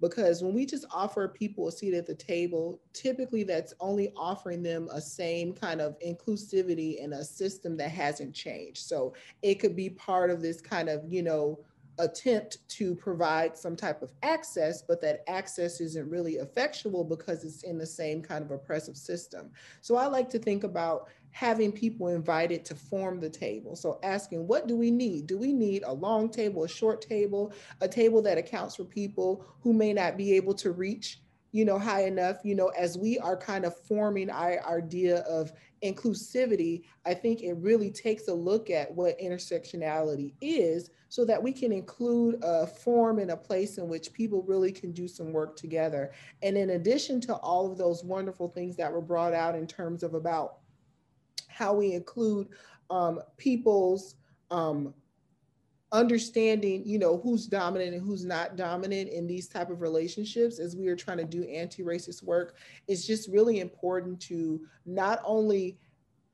because 0.00 0.42
when 0.42 0.52
we 0.52 0.66
just 0.66 0.84
offer 0.90 1.28
people 1.28 1.68
a 1.68 1.72
seat 1.72 1.94
at 1.94 2.06
the 2.06 2.14
table, 2.14 2.80
typically 2.92 3.42
that's 3.44 3.72
only 3.80 4.12
offering 4.16 4.62
them 4.62 4.88
a 4.92 5.00
same 5.00 5.54
kind 5.54 5.80
of 5.80 5.98
inclusivity 6.00 6.98
in 6.98 7.14
a 7.14 7.24
system 7.24 7.76
that 7.76 7.90
hasn't 7.90 8.34
changed. 8.34 8.82
So 8.82 9.14
it 9.42 9.56
could 9.56 9.74
be 9.74 9.90
part 9.90 10.30
of 10.30 10.42
this 10.42 10.60
kind 10.60 10.88
of, 10.88 11.02
you 11.08 11.22
know, 11.22 11.58
attempt 11.98 12.58
to 12.68 12.94
provide 12.94 13.56
some 13.56 13.76
type 13.76 14.02
of 14.02 14.12
access, 14.22 14.82
but 14.82 15.00
that 15.00 15.22
access 15.28 15.80
isn't 15.80 16.10
really 16.10 16.34
effectual 16.34 17.04
because 17.04 17.44
it's 17.44 17.62
in 17.62 17.78
the 17.78 17.86
same 17.86 18.22
kind 18.22 18.44
of 18.44 18.50
oppressive 18.50 18.96
system. 18.96 19.50
So 19.80 19.96
I 19.96 20.06
like 20.06 20.28
to 20.30 20.38
think 20.38 20.64
about 20.64 21.08
having 21.30 21.70
people 21.70 22.08
invited 22.08 22.64
to 22.64 22.74
form 22.74 23.20
the 23.20 23.28
table. 23.28 23.76
So 23.76 23.98
asking, 24.02 24.46
what 24.46 24.66
do 24.66 24.74
we 24.74 24.90
need? 24.90 25.26
Do 25.26 25.36
we 25.36 25.52
need 25.52 25.82
a 25.84 25.92
long 25.92 26.30
table, 26.30 26.64
a 26.64 26.68
short 26.68 27.02
table, 27.02 27.52
a 27.82 27.88
table 27.88 28.22
that 28.22 28.38
accounts 28.38 28.76
for 28.76 28.84
people 28.84 29.44
who 29.60 29.74
may 29.74 29.92
not 29.92 30.16
be 30.16 30.32
able 30.32 30.54
to 30.54 30.72
reach 30.72 31.20
you 31.56 31.64
know, 31.64 31.78
high 31.78 32.04
enough, 32.04 32.36
you 32.44 32.54
know, 32.54 32.68
as 32.76 32.98
we 32.98 33.18
are 33.18 33.34
kind 33.34 33.64
of 33.64 33.74
forming 33.74 34.28
our 34.28 34.62
idea 34.68 35.20
of 35.20 35.54
inclusivity, 35.82 36.82
I 37.06 37.14
think 37.14 37.42
it 37.42 37.54
really 37.54 37.90
takes 37.90 38.28
a 38.28 38.34
look 38.34 38.68
at 38.68 38.94
what 38.94 39.18
intersectionality 39.18 40.34
is 40.42 40.90
so 41.08 41.24
that 41.24 41.42
we 41.42 41.52
can 41.52 41.72
include 41.72 42.40
a 42.42 42.66
form 42.66 43.20
and 43.20 43.30
a 43.30 43.36
place 43.38 43.78
in 43.78 43.88
which 43.88 44.12
people 44.12 44.42
really 44.42 44.70
can 44.70 44.92
do 44.92 45.08
some 45.08 45.32
work 45.32 45.56
together. 45.56 46.12
And 46.42 46.58
in 46.58 46.70
addition 46.70 47.22
to 47.22 47.36
all 47.36 47.72
of 47.72 47.78
those 47.78 48.04
wonderful 48.04 48.48
things 48.48 48.76
that 48.76 48.92
were 48.92 49.00
brought 49.00 49.32
out 49.32 49.54
in 49.54 49.66
terms 49.66 50.02
of 50.02 50.12
about 50.12 50.58
how 51.48 51.72
we 51.72 51.94
include 51.94 52.48
um, 52.90 53.22
people's 53.38 54.16
um, 54.50 54.92
understanding 55.92 56.82
you 56.84 56.98
know 56.98 57.18
who's 57.18 57.46
dominant 57.46 57.94
and 57.94 58.04
who's 58.04 58.24
not 58.24 58.56
dominant 58.56 59.08
in 59.08 59.24
these 59.26 59.46
type 59.46 59.70
of 59.70 59.80
relationships 59.80 60.58
as 60.58 60.74
we 60.74 60.88
are 60.88 60.96
trying 60.96 61.16
to 61.16 61.24
do 61.24 61.44
anti-racist 61.44 62.24
work 62.24 62.56
it's 62.88 63.06
just 63.06 63.28
really 63.28 63.60
important 63.60 64.20
to 64.20 64.60
not 64.84 65.20
only 65.24 65.78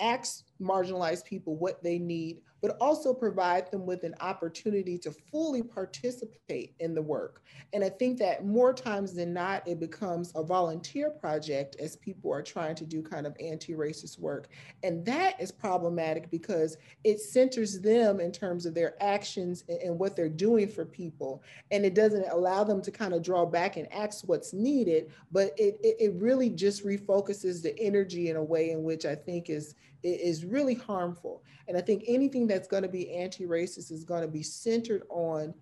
ask 0.00 0.44
marginalized 0.60 1.26
people 1.26 1.54
what 1.56 1.82
they 1.82 1.98
need 1.98 2.40
but 2.62 2.76
also 2.80 3.12
provide 3.12 3.68
them 3.70 3.84
with 3.84 4.04
an 4.04 4.14
opportunity 4.20 4.96
to 4.96 5.10
fully 5.10 5.62
participate 5.62 6.74
in 6.78 6.94
the 6.94 7.02
work. 7.02 7.42
And 7.72 7.82
I 7.82 7.88
think 7.88 8.18
that 8.20 8.46
more 8.46 8.72
times 8.72 9.14
than 9.14 9.32
not, 9.32 9.66
it 9.66 9.80
becomes 9.80 10.32
a 10.36 10.44
volunteer 10.44 11.10
project 11.10 11.74
as 11.80 11.96
people 11.96 12.32
are 12.32 12.42
trying 12.42 12.76
to 12.76 12.86
do 12.86 13.02
kind 13.02 13.26
of 13.26 13.36
anti 13.40 13.74
racist 13.74 14.18
work. 14.18 14.48
And 14.84 15.04
that 15.06 15.40
is 15.40 15.50
problematic 15.50 16.30
because 16.30 16.76
it 17.02 17.20
centers 17.20 17.80
them 17.80 18.20
in 18.20 18.30
terms 18.30 18.64
of 18.64 18.74
their 18.74 18.94
actions 19.02 19.64
and 19.68 19.98
what 19.98 20.14
they're 20.14 20.28
doing 20.28 20.68
for 20.68 20.84
people. 20.84 21.42
And 21.72 21.84
it 21.84 21.94
doesn't 21.94 22.28
allow 22.30 22.62
them 22.62 22.80
to 22.82 22.92
kind 22.92 23.12
of 23.12 23.22
draw 23.22 23.44
back 23.44 23.76
and 23.76 23.92
ask 23.92 24.28
what's 24.28 24.52
needed, 24.52 25.10
but 25.32 25.52
it, 25.58 25.78
it, 25.82 25.96
it 25.98 26.14
really 26.14 26.50
just 26.50 26.86
refocuses 26.86 27.60
the 27.60 27.76
energy 27.80 28.30
in 28.30 28.36
a 28.36 28.42
way 28.42 28.70
in 28.70 28.84
which 28.84 29.04
I 29.04 29.16
think 29.16 29.50
is 29.50 29.74
is 30.02 30.44
really 30.44 30.74
harmful. 30.74 31.42
And 31.68 31.76
I 31.76 31.80
think 31.80 32.04
anything 32.06 32.46
that's 32.46 32.68
going 32.68 32.82
to 32.82 32.88
be 32.88 33.14
anti-racist 33.14 33.90
is 33.90 34.04
going 34.04 34.22
to 34.22 34.28
be 34.28 34.42
centered 34.42 35.02
on 35.08 35.54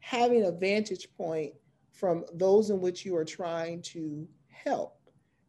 having 0.00 0.44
a 0.44 0.50
vantage 0.50 1.08
point 1.16 1.52
from 1.92 2.24
those 2.34 2.70
in 2.70 2.80
which 2.80 3.04
you 3.04 3.14
are 3.16 3.24
trying 3.24 3.82
to 3.82 4.26
help 4.48 4.98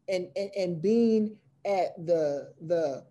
and, 0.07 0.27
and, 0.35 0.51
and 0.55 0.81
being 0.81 1.35
at 1.65 1.95
the, 2.05 2.51
the 2.67 3.03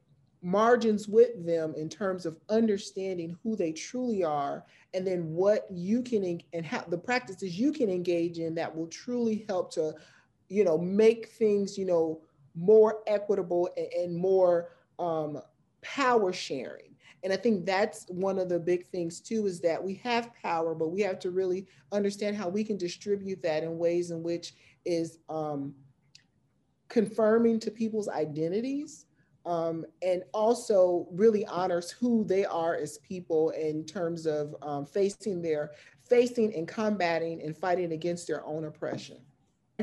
margins 0.43 1.09
with 1.09 1.45
them 1.47 1.73
in 1.77 1.89
terms 1.89 2.27
of 2.27 2.37
understanding 2.49 3.37
who 3.43 3.55
they 3.57 3.73
truly 3.73 4.25
are 4.25 4.65
and 4.93 5.07
then 5.07 5.33
what 5.33 5.67
you 5.71 6.03
can 6.03 6.41
and 6.53 6.67
how 6.67 6.83
the 6.89 6.99
practices 6.99 7.59
you 7.59 7.73
can 7.73 7.89
engage 7.89 8.39
in 8.39 8.55
that 8.55 8.75
will 8.75 8.89
truly 8.89 9.45
help 9.49 9.73
to 9.73 9.95
you 10.49 10.65
know 10.65 10.77
make 10.77 11.29
things 11.29 11.79
you 11.79 11.87
know 11.87 12.21
more 12.57 12.99
equitable 13.07 13.69
and, 13.77 13.87
and 13.93 14.17
more 14.17 14.71
um, 15.03 15.43
power 15.83 16.33
sharing. 16.33 16.95
And 17.25 17.33
I 17.33 17.37
think 17.37 17.67
that's 17.67 18.07
one 18.09 18.39
of 18.39 18.49
the 18.49 18.59
big 18.59 18.89
things 18.91 19.21
too 19.21 19.47
is 19.47 19.61
that 19.61 19.83
we 19.83 19.95
have 20.03 20.35
power, 20.43 20.75
but 20.75 20.89
we 20.89 21.01
have 21.03 21.19
to 21.21 21.31
really 21.31 21.67
understand 21.93 22.37
how 22.37 22.49
we 22.49 22.65
can 22.65 22.77
distribute 22.77 23.43
that 23.43 23.63
in 23.63 23.79
ways 23.79 24.11
in 24.11 24.23
which 24.23 24.55
is 24.85 25.19
um, 25.29 25.75
confirming 26.89 27.61
to 27.61 27.71
people's 27.71 28.09
identities 28.09 29.07
um, 29.45 29.85
and 30.03 30.23
also 30.33 31.07
really 31.11 31.45
honors 31.47 31.91
who 31.91 32.25
they 32.25 32.45
are 32.45 32.77
as 32.77 32.99
people 32.99 33.51
in 33.51 33.85
terms 33.85 34.27
of 34.27 34.55
um, 34.63 34.87
facing 34.87 35.43
their 35.43 35.73
facing 36.09 36.55
and 36.55 36.69
combating 36.69 37.41
and 37.43 37.57
fighting 37.57 37.93
against 37.93 38.27
their 38.27 38.45
own 38.45 38.65
oppression. 38.65 39.17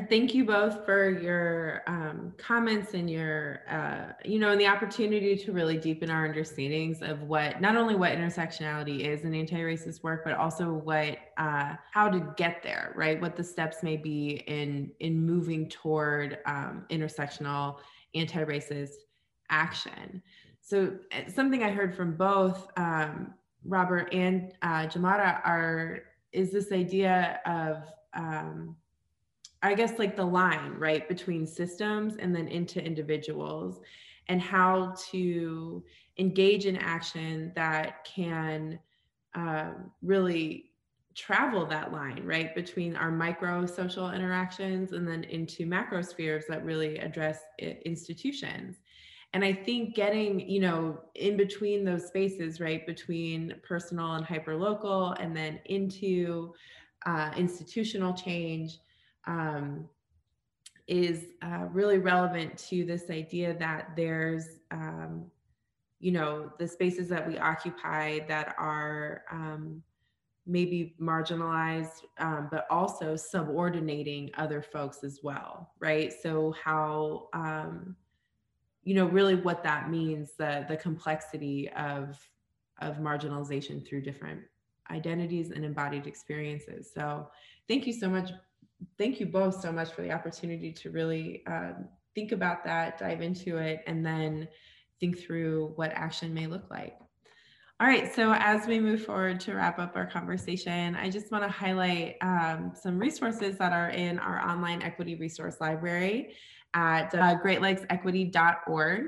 Thank 0.08 0.34
you 0.34 0.46
both 0.46 0.86
for 0.86 1.10
your 1.10 1.82
um, 1.88 2.34
comments 2.38 2.94
and 2.94 3.10
your, 3.10 3.62
uh, 3.70 4.14
you 4.24 4.40
know, 4.40 4.52
and 4.52 4.62
the 4.62 4.68
opportunity 4.68 5.36
to 5.36 5.52
really 5.52 5.78
deepen 5.78 6.10
our 6.10 6.26
understandings 6.26 7.02
of 7.02 7.24
what, 7.24 7.60
not 7.60 7.76
only 7.76 7.96
what 7.96 8.12
intersectionality 8.12 9.02
is 9.02 9.24
in 9.24 9.34
anti-racist 9.34 10.04
work, 10.04 10.24
but 10.24 10.34
also 10.34 10.74
what, 10.74 11.18
uh, 11.38 11.76
how 11.92 12.10
to 12.10 12.34
get 12.38 12.62
there, 12.62 12.94
right? 12.96 13.20
What 13.20 13.36
the 13.36 13.44
steps 13.44 13.84
may 13.84 13.98
be 13.98 14.44
in 14.48 14.92
in 15.00 15.26
moving 15.26 15.68
toward 15.70 16.40
um, 16.46 16.86
intersectional 16.90 17.78
anti-racist 18.14 18.94
action. 19.50 20.22
So 20.62 20.98
uh, 21.12 21.30
something 21.32 21.64
I 21.64 21.72
heard 21.72 21.96
from 21.96 22.16
both 22.16 22.70
um, 22.78 23.34
Robert 23.66 24.14
and 24.14 24.54
uh, 24.62 24.88
Gilmara 24.88 25.42
are 25.46 26.04
is 26.32 26.52
this 26.52 26.72
idea 26.72 27.40
of 27.46 27.84
um, 28.14 28.76
I 29.62 29.74
guess 29.74 30.00
like 30.00 30.15
the 30.15 30.26
line, 30.26 30.74
right, 30.78 31.08
between 31.08 31.45
systems 31.45 32.15
and 32.17 32.34
then 32.36 32.48
into 32.48 32.84
individuals 32.84 33.82
and 34.28 34.41
how 34.41 34.93
to 35.12 35.84
engage 36.17 36.65
in 36.65 36.78
action 36.78 37.52
that 37.56 38.06
can 38.06 38.80
um, 39.36 39.91
really 40.02 40.72
travel 41.15 41.65
that 41.65 41.91
line, 41.91 42.24
right, 42.24 42.56
between 42.56 42.95
our 42.95 43.12
micro 43.12 43.65
social 43.65 44.12
interactions 44.12 44.93
and 44.93 45.08
then 45.08 45.24
into 45.26 45.65
macro 45.65 46.02
spheres 46.02 46.45
that 46.48 46.63
really 46.63 46.98
address 47.00 47.41
institutions. 47.86 48.78
And 49.34 49.43
I 49.43 49.54
think 49.54 49.93
getting, 49.93 50.39
you 50.39 50.60
know, 50.60 51.02
in 51.15 51.38
between 51.38 51.84
those 51.84 52.08
spaces, 52.08 52.60
right, 52.60 52.86
between 52.88 53.56
personal 53.63 54.13
and 54.13 54.26
hyperlocal 54.26 55.22
and 55.22 55.36
then 55.36 55.60
into 55.65 56.54
uh, 57.06 57.32
institutional 57.36 58.13
change 58.13 58.80
um, 59.30 59.88
is 60.88 61.26
uh, 61.44 61.65
really 61.72 62.00
relevant 62.00 62.58
to 62.58 62.84
this 62.84 63.10
idea 63.12 63.54
that 63.60 63.92
there's, 63.96 64.60
um, 64.72 65.26
you 66.00 66.12
know, 66.12 66.52
the 66.58 66.68
spaces 66.68 67.08
that 67.10 67.28
we 67.28 67.38
occupy 67.38 68.20
that 68.28 68.56
are 68.58 69.24
um, 69.32 69.84
maybe 70.48 70.96
marginalized, 71.00 72.02
um, 72.18 72.48
but 72.50 72.65
also 72.72 73.15
subordinating 73.15 74.32
other 74.36 74.63
folks 74.63 75.04
as 75.04 75.20
well, 75.22 75.74
right? 75.80 76.12
So 76.12 76.56
how, 76.63 77.30
um, 77.34 77.96
you 78.84 78.96
know, 78.96 79.06
really 79.06 79.36
what 79.36 79.63
that 79.63 79.92
means, 79.92 80.32
the 80.38 80.65
the 80.68 80.78
complexity 80.78 81.70
of 81.78 82.18
of 82.82 82.96
marginalization 82.96 83.86
through 83.88 84.02
different 84.02 84.42
identities 84.89 85.52
and 85.52 85.63
embodied 85.63 86.08
experiences. 86.08 86.89
So 86.92 87.30
thank 87.68 87.86
you 87.86 87.94
so 87.94 88.10
much 88.10 88.32
thank 88.98 89.20
you 89.20 89.26
both 89.26 89.62
so 89.62 89.72
much 89.72 89.92
for 89.92 90.02
the 90.02 90.12
opportunity 90.12 90.72
to 90.74 90.89
really 90.89 91.44
um, 91.48 91.88
think 92.15 92.32
about 92.32 92.63
that, 92.65 92.98
dive 92.98 93.22
into 93.22 93.58
it, 93.58 93.82
and 93.88 94.06
then 94.06 94.48
think 95.00 95.20
through 95.20 95.74
what 95.76 95.92
action 95.92 96.34
may 96.34 96.48
look 96.48 96.70
like. 96.70 96.98
All 97.82 97.88
right, 97.88 98.13
so 98.13 98.34
as 98.34 98.68
we 98.68 98.78
move 98.80 99.06
forward 99.06 99.39
to 99.42 99.54
wrap 99.54 99.80
up 99.80 99.96
our 99.96 100.06
conversation, 100.06 100.96
I 100.96 101.10
just 101.10 101.32
want 101.32 101.46
to 101.46 101.50
highlight 101.50 102.18
um, 102.22 102.74
some 102.76 103.00
resources 103.00 103.58
that 103.58 103.72
are 103.72 103.89
in 103.92 104.20
our 104.20 104.42
online 104.42 104.82
equity 104.82 105.15
resource 105.15 105.56
library 105.62 106.36
at 106.74 107.15
uh, 107.15 107.38
greatlakesequity.org 107.39 109.06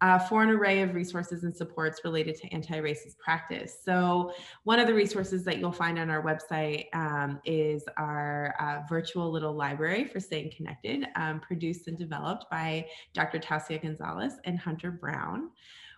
uh, 0.00 0.18
for 0.18 0.42
an 0.42 0.50
array 0.50 0.82
of 0.82 0.94
resources 0.94 1.44
and 1.44 1.54
supports 1.54 2.00
related 2.04 2.36
to 2.36 2.52
anti-racist 2.54 3.18
practice. 3.18 3.78
So 3.84 4.32
one 4.64 4.78
of 4.78 4.86
the 4.86 4.94
resources 4.94 5.44
that 5.44 5.58
you'll 5.58 5.72
find 5.72 5.98
on 5.98 6.10
our 6.10 6.22
website 6.22 6.86
um, 6.94 7.40
is 7.44 7.84
our 7.96 8.54
uh, 8.60 8.86
virtual 8.88 9.30
little 9.30 9.52
library 9.52 10.04
for 10.04 10.20
staying 10.20 10.52
connected, 10.56 11.06
um, 11.16 11.40
produced 11.40 11.88
and 11.88 11.98
developed 11.98 12.46
by 12.50 12.86
Dr. 13.12 13.38
Tasia 13.38 13.80
Gonzalez 13.82 14.34
and 14.44 14.58
Hunter 14.58 14.90
Brown. 14.90 15.50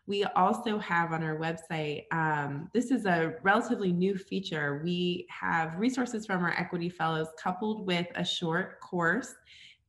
We 0.08 0.24
also 0.24 0.78
have 0.78 1.12
on 1.12 1.22
our 1.22 1.38
website, 1.38 2.06
um, 2.10 2.68
this 2.74 2.90
is 2.90 3.06
a 3.06 3.34
relatively 3.44 3.92
new 3.92 4.18
feature. 4.18 4.80
We 4.84 5.28
have 5.30 5.78
resources 5.78 6.26
from 6.26 6.42
our 6.42 6.50
equity 6.58 6.88
fellows 6.88 7.28
coupled 7.38 7.86
with 7.86 8.08
a 8.16 8.24
short 8.24 8.80
course 8.80 9.32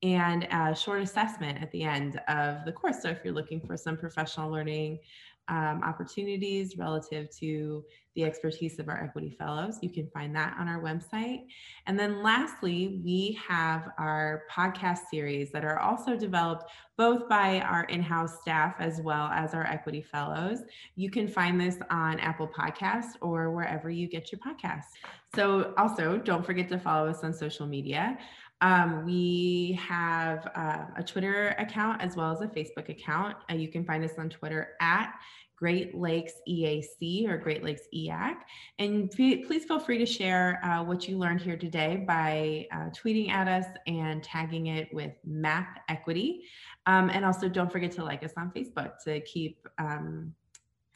and 0.04 0.44
a 0.52 0.76
short 0.76 1.02
assessment 1.02 1.62
at 1.62 1.72
the 1.72 1.84
end 1.84 2.20
of 2.28 2.66
the 2.66 2.72
course. 2.72 3.02
So 3.02 3.10
if 3.10 3.20
you're 3.24 3.34
looking 3.34 3.62
for 3.62 3.78
some 3.78 3.98
professional 3.98 4.52
learning 4.52 5.00
um, 5.50 5.82
opportunities 5.84 6.78
relative 6.78 7.30
to 7.40 7.84
the 8.16 8.24
expertise 8.24 8.80
of 8.80 8.88
our 8.88 9.04
equity 9.04 9.30
fellows. 9.30 9.80
You 9.82 9.90
can 9.90 10.08
find 10.08 10.36
that 10.36 10.56
on 10.60 10.68
our 10.68 10.82
website. 10.82 11.46
And 11.88 12.00
then 12.00 12.22
lastly, 12.22 13.02
we 13.04 13.40
have 13.46 13.90
our 13.98 14.44
podcast 14.52 15.00
series 15.10 15.52
that 15.52 15.66
are 15.66 15.80
also 15.80 16.16
developed 16.16 16.72
both 16.96 17.28
by 17.28 17.60
our 17.62 17.86
in-house 17.86 18.40
staff 18.42 18.76
as 18.80 19.02
well 19.02 19.28
as 19.34 19.54
our 19.54 19.66
equity 19.66 20.02
fellows. 20.02 20.60
You 20.96 21.10
can 21.10 21.28
find 21.28 21.60
this 21.60 21.78
on 21.90 22.20
Apple 22.20 22.48
Podcasts 22.48 23.14
or 23.20 23.52
wherever 23.52 23.90
you 23.90 24.08
get 24.08 24.32
your 24.32 24.40
podcasts. 24.40 24.92
So 25.36 25.74
also 25.78 26.18
don't 26.18 26.46
forget 26.46 26.70
to 26.70 26.78
follow 26.78 27.10
us 27.10 27.24
on 27.24 27.34
social 27.34 27.66
media. 27.66 28.18
Um, 28.64 29.04
we 29.06 29.78
have 29.78 30.50
uh, 30.56 30.86
a 30.96 31.04
Twitter 31.04 31.50
account 31.60 32.02
as 32.02 32.16
well 32.16 32.32
as 32.32 32.40
a 32.40 32.48
Facebook 32.48 32.88
account. 32.88 33.36
Uh, 33.52 33.56
you 33.56 33.68
can 33.68 33.84
find 33.84 34.06
us 34.06 34.14
on 34.18 34.30
Twitter 34.30 34.70
at 34.80 35.14
Great 35.58 35.94
Lakes 35.94 36.32
EAC 36.48 37.28
or 37.28 37.38
Great 37.38 37.62
Lakes 37.62 37.82
EAC. 37.94 38.36
And 38.80 39.12
please 39.12 39.66
feel 39.66 39.80
free 39.80 39.98
to 39.98 40.06
share 40.06 40.64
uh, 40.64 40.82
what 40.82 41.10
you 41.10 41.18
learned 41.18 41.42
here 41.42 41.58
today 41.58 42.06
by 42.08 42.66
uh, 42.72 42.90
tweeting 42.92 43.30
at 43.30 43.50
us 43.50 43.66
and 43.86 44.24
tagging 44.24 44.68
it 44.68 44.88
with 44.94 45.12
Map 45.26 45.80
Equity. 45.90 46.44
Um, 46.86 47.10
and 47.10 47.26
also 47.26 47.50
don't 47.50 47.72
forget 47.72 47.92
to 47.94 48.04
like 48.06 48.24
us 48.24 48.32
on 48.38 48.50
Facebook 48.56 48.94
to 49.04 49.20
keep 49.22 49.68
um, 49.78 50.34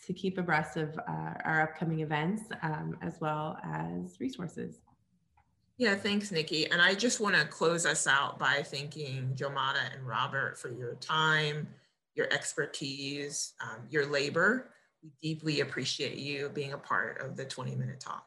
to 0.06 0.14
keep 0.14 0.38
abreast 0.38 0.78
of 0.78 0.98
uh, 0.98 1.34
our 1.44 1.64
upcoming 1.64 2.00
events 2.00 2.44
um, 2.62 2.98
as 3.02 3.20
well 3.20 3.58
as 3.66 4.22
resources. 4.22 4.80
Yeah, 5.78 5.94
thanks, 5.96 6.32
Nikki. 6.32 6.70
And 6.72 6.82
I 6.82 6.96
just 6.96 7.20
want 7.20 7.36
to 7.36 7.46
close 7.46 7.86
us 7.86 8.08
out 8.08 8.40
by 8.40 8.64
thanking 8.64 9.34
Gilmara 9.36 9.94
and 9.94 10.08
Robert 10.08 10.58
for 10.58 10.70
your 10.70 10.96
time, 10.96 11.68
your 12.16 12.32
expertise, 12.34 13.54
um, 13.62 13.86
your 13.90 14.08
labor. 14.08 14.72
We 15.04 15.12
deeply 15.22 15.60
appreciate 15.62 16.18
you 16.18 16.50
being 16.50 16.74
a 16.74 16.78
part 16.80 17.22
of 17.22 17.38
the 17.38 17.46
20 17.46 17.76
minute 17.76 18.00
talk. 18.00 18.26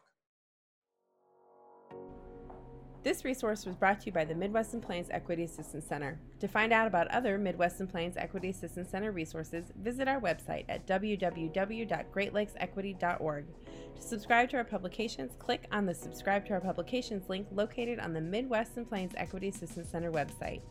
This 3.03 3.25
resource 3.25 3.65
was 3.65 3.75
brought 3.75 3.99
to 4.01 4.05
you 4.05 4.11
by 4.11 4.25
the 4.25 4.35
Midwestern 4.35 4.79
Plains 4.79 5.07
Equity 5.09 5.43
Assistance 5.43 5.87
Center. 5.87 6.19
To 6.39 6.47
find 6.47 6.71
out 6.71 6.85
about 6.85 7.07
other 7.07 7.39
Midwestern 7.39 7.87
Plains 7.87 8.15
Equity 8.15 8.51
Assistance 8.51 8.91
Center 8.91 9.11
resources, 9.11 9.71
visit 9.81 10.07
our 10.07 10.21
website 10.21 10.65
at 10.69 10.85
www.greatlakesequity.org. 10.85 13.45
To 13.95 14.01
subscribe 14.01 14.51
to 14.51 14.57
our 14.57 14.63
publications, 14.63 15.31
click 15.39 15.65
on 15.71 15.87
the 15.87 15.95
Subscribe 15.95 16.45
to 16.45 16.53
Our 16.53 16.61
Publications 16.61 17.27
link 17.27 17.47
located 17.51 17.99
on 17.99 18.13
the 18.13 18.21
Midwestern 18.21 18.85
Plains 18.85 19.13
Equity 19.17 19.47
Assistance 19.47 19.89
Center 19.89 20.11
website. 20.11 20.61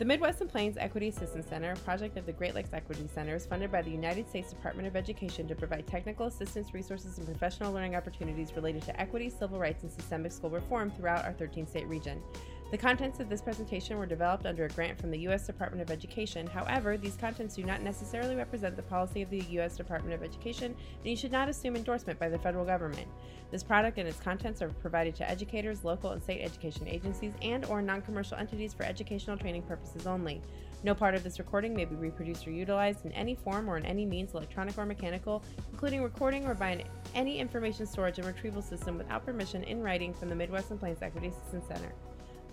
The 0.00 0.06
Midwestern 0.06 0.48
Plains 0.48 0.78
Equity 0.78 1.08
Assistance 1.08 1.46
Center, 1.46 1.72
a 1.72 1.76
project 1.76 2.16
of 2.16 2.24
the 2.24 2.32
Great 2.32 2.54
Lakes 2.54 2.70
Equity 2.72 3.06
Center, 3.14 3.34
is 3.34 3.44
funded 3.44 3.70
by 3.70 3.82
the 3.82 3.90
United 3.90 4.26
States 4.30 4.48
Department 4.48 4.88
of 4.88 4.96
Education 4.96 5.46
to 5.46 5.54
provide 5.54 5.86
technical 5.86 6.24
assistance, 6.24 6.72
resources, 6.72 7.18
and 7.18 7.26
professional 7.26 7.70
learning 7.70 7.94
opportunities 7.94 8.56
related 8.56 8.80
to 8.84 8.98
equity, 8.98 9.28
civil 9.28 9.58
rights, 9.58 9.82
and 9.82 9.92
systemic 9.92 10.32
school 10.32 10.48
reform 10.48 10.90
throughout 10.90 11.26
our 11.26 11.34
13 11.34 11.66
state 11.66 11.86
region. 11.86 12.22
The 12.70 12.78
contents 12.78 13.18
of 13.18 13.28
this 13.28 13.42
presentation 13.42 13.98
were 13.98 14.06
developed 14.06 14.46
under 14.46 14.64
a 14.64 14.68
grant 14.68 15.00
from 15.00 15.10
the 15.10 15.18
U.S. 15.20 15.44
Department 15.44 15.82
of 15.82 15.90
Education. 15.90 16.46
However, 16.46 16.96
these 16.96 17.16
contents 17.16 17.56
do 17.56 17.64
not 17.64 17.82
necessarily 17.82 18.36
represent 18.36 18.76
the 18.76 18.82
policy 18.82 19.22
of 19.22 19.30
the 19.30 19.40
U.S. 19.50 19.76
Department 19.76 20.14
of 20.14 20.22
Education, 20.22 20.76
and 20.98 21.10
you 21.10 21.16
should 21.16 21.32
not 21.32 21.48
assume 21.48 21.74
endorsement 21.74 22.20
by 22.20 22.28
the 22.28 22.38
federal 22.38 22.64
government. 22.64 23.08
This 23.50 23.64
product 23.64 23.98
and 23.98 24.08
its 24.08 24.20
contents 24.20 24.62
are 24.62 24.68
provided 24.68 25.16
to 25.16 25.28
educators, 25.28 25.82
local 25.82 26.12
and 26.12 26.22
state 26.22 26.42
education 26.42 26.86
agencies, 26.86 27.32
and 27.42 27.64
or 27.64 27.82
non-commercial 27.82 28.36
entities 28.36 28.72
for 28.72 28.84
educational 28.84 29.36
training 29.36 29.62
purposes 29.62 30.06
only. 30.06 30.40
No 30.84 30.94
part 30.94 31.16
of 31.16 31.24
this 31.24 31.40
recording 31.40 31.74
may 31.74 31.86
be 31.86 31.96
reproduced 31.96 32.46
or 32.46 32.52
utilized 32.52 33.04
in 33.04 33.10
any 33.12 33.34
form 33.34 33.68
or 33.68 33.78
in 33.78 33.84
any 33.84 34.06
means, 34.06 34.32
electronic 34.32 34.78
or 34.78 34.86
mechanical, 34.86 35.42
including 35.72 36.04
recording 36.04 36.46
or 36.46 36.54
by 36.54 36.84
any 37.16 37.40
information 37.40 37.84
storage 37.84 38.18
and 38.18 38.28
retrieval 38.28 38.62
system 38.62 38.96
without 38.96 39.26
permission 39.26 39.64
in 39.64 39.82
writing 39.82 40.14
from 40.14 40.28
the 40.28 40.36
Midwestern 40.36 40.78
Plains 40.78 41.02
Equity 41.02 41.26
Assistance 41.26 41.66
Center. 41.66 41.92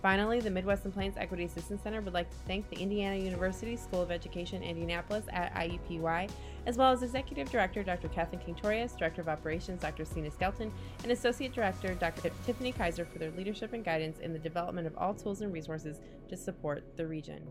Finally, 0.02 0.40
the 0.40 0.50
Midwestern 0.50 0.92
Plains 0.92 1.16
Equity 1.18 1.46
Assistance 1.46 1.82
Center 1.82 2.02
would 2.02 2.14
like 2.14 2.30
to 2.30 2.38
thank 2.48 2.70
the 2.70 2.76
Indiana 2.78 3.16
University 3.16 3.76
School 3.76 4.02
of 4.02 4.12
Education 4.12 4.62
Indianapolis 4.62 5.26
at 5.34 5.54
IUPUI, 5.56 6.30
as 6.68 6.78
well 6.78 6.92
as 6.92 7.02
Executive 7.02 7.50
Director 7.50 7.82
Dr. 7.82 8.08
Kathleen 8.10 8.40
King-Thorius, 8.42 8.94
Director 8.94 9.22
of 9.22 9.30
Operations 9.30 9.82
Dr. 9.82 10.04
Seena 10.04 10.32
Skelton, 10.32 10.72
and 11.02 11.12
Associate 11.12 11.52
Director 11.52 11.96
Dr. 11.96 12.30
Tiffany 12.46 12.74
Kyser 12.74 13.08
for 13.08 13.18
their 13.18 13.32
leadership 13.32 13.74
and 13.74 13.84
guidance 13.84 14.20
in 14.20 14.34
the 14.34 14.40
development 14.40 14.86
of 14.86 14.96
all 14.98 15.14
tools 15.14 15.42
and 15.42 15.52
resources 15.52 16.00
to 16.30 16.38
support 16.38 16.84
the 16.96 17.08
region. 17.08 17.42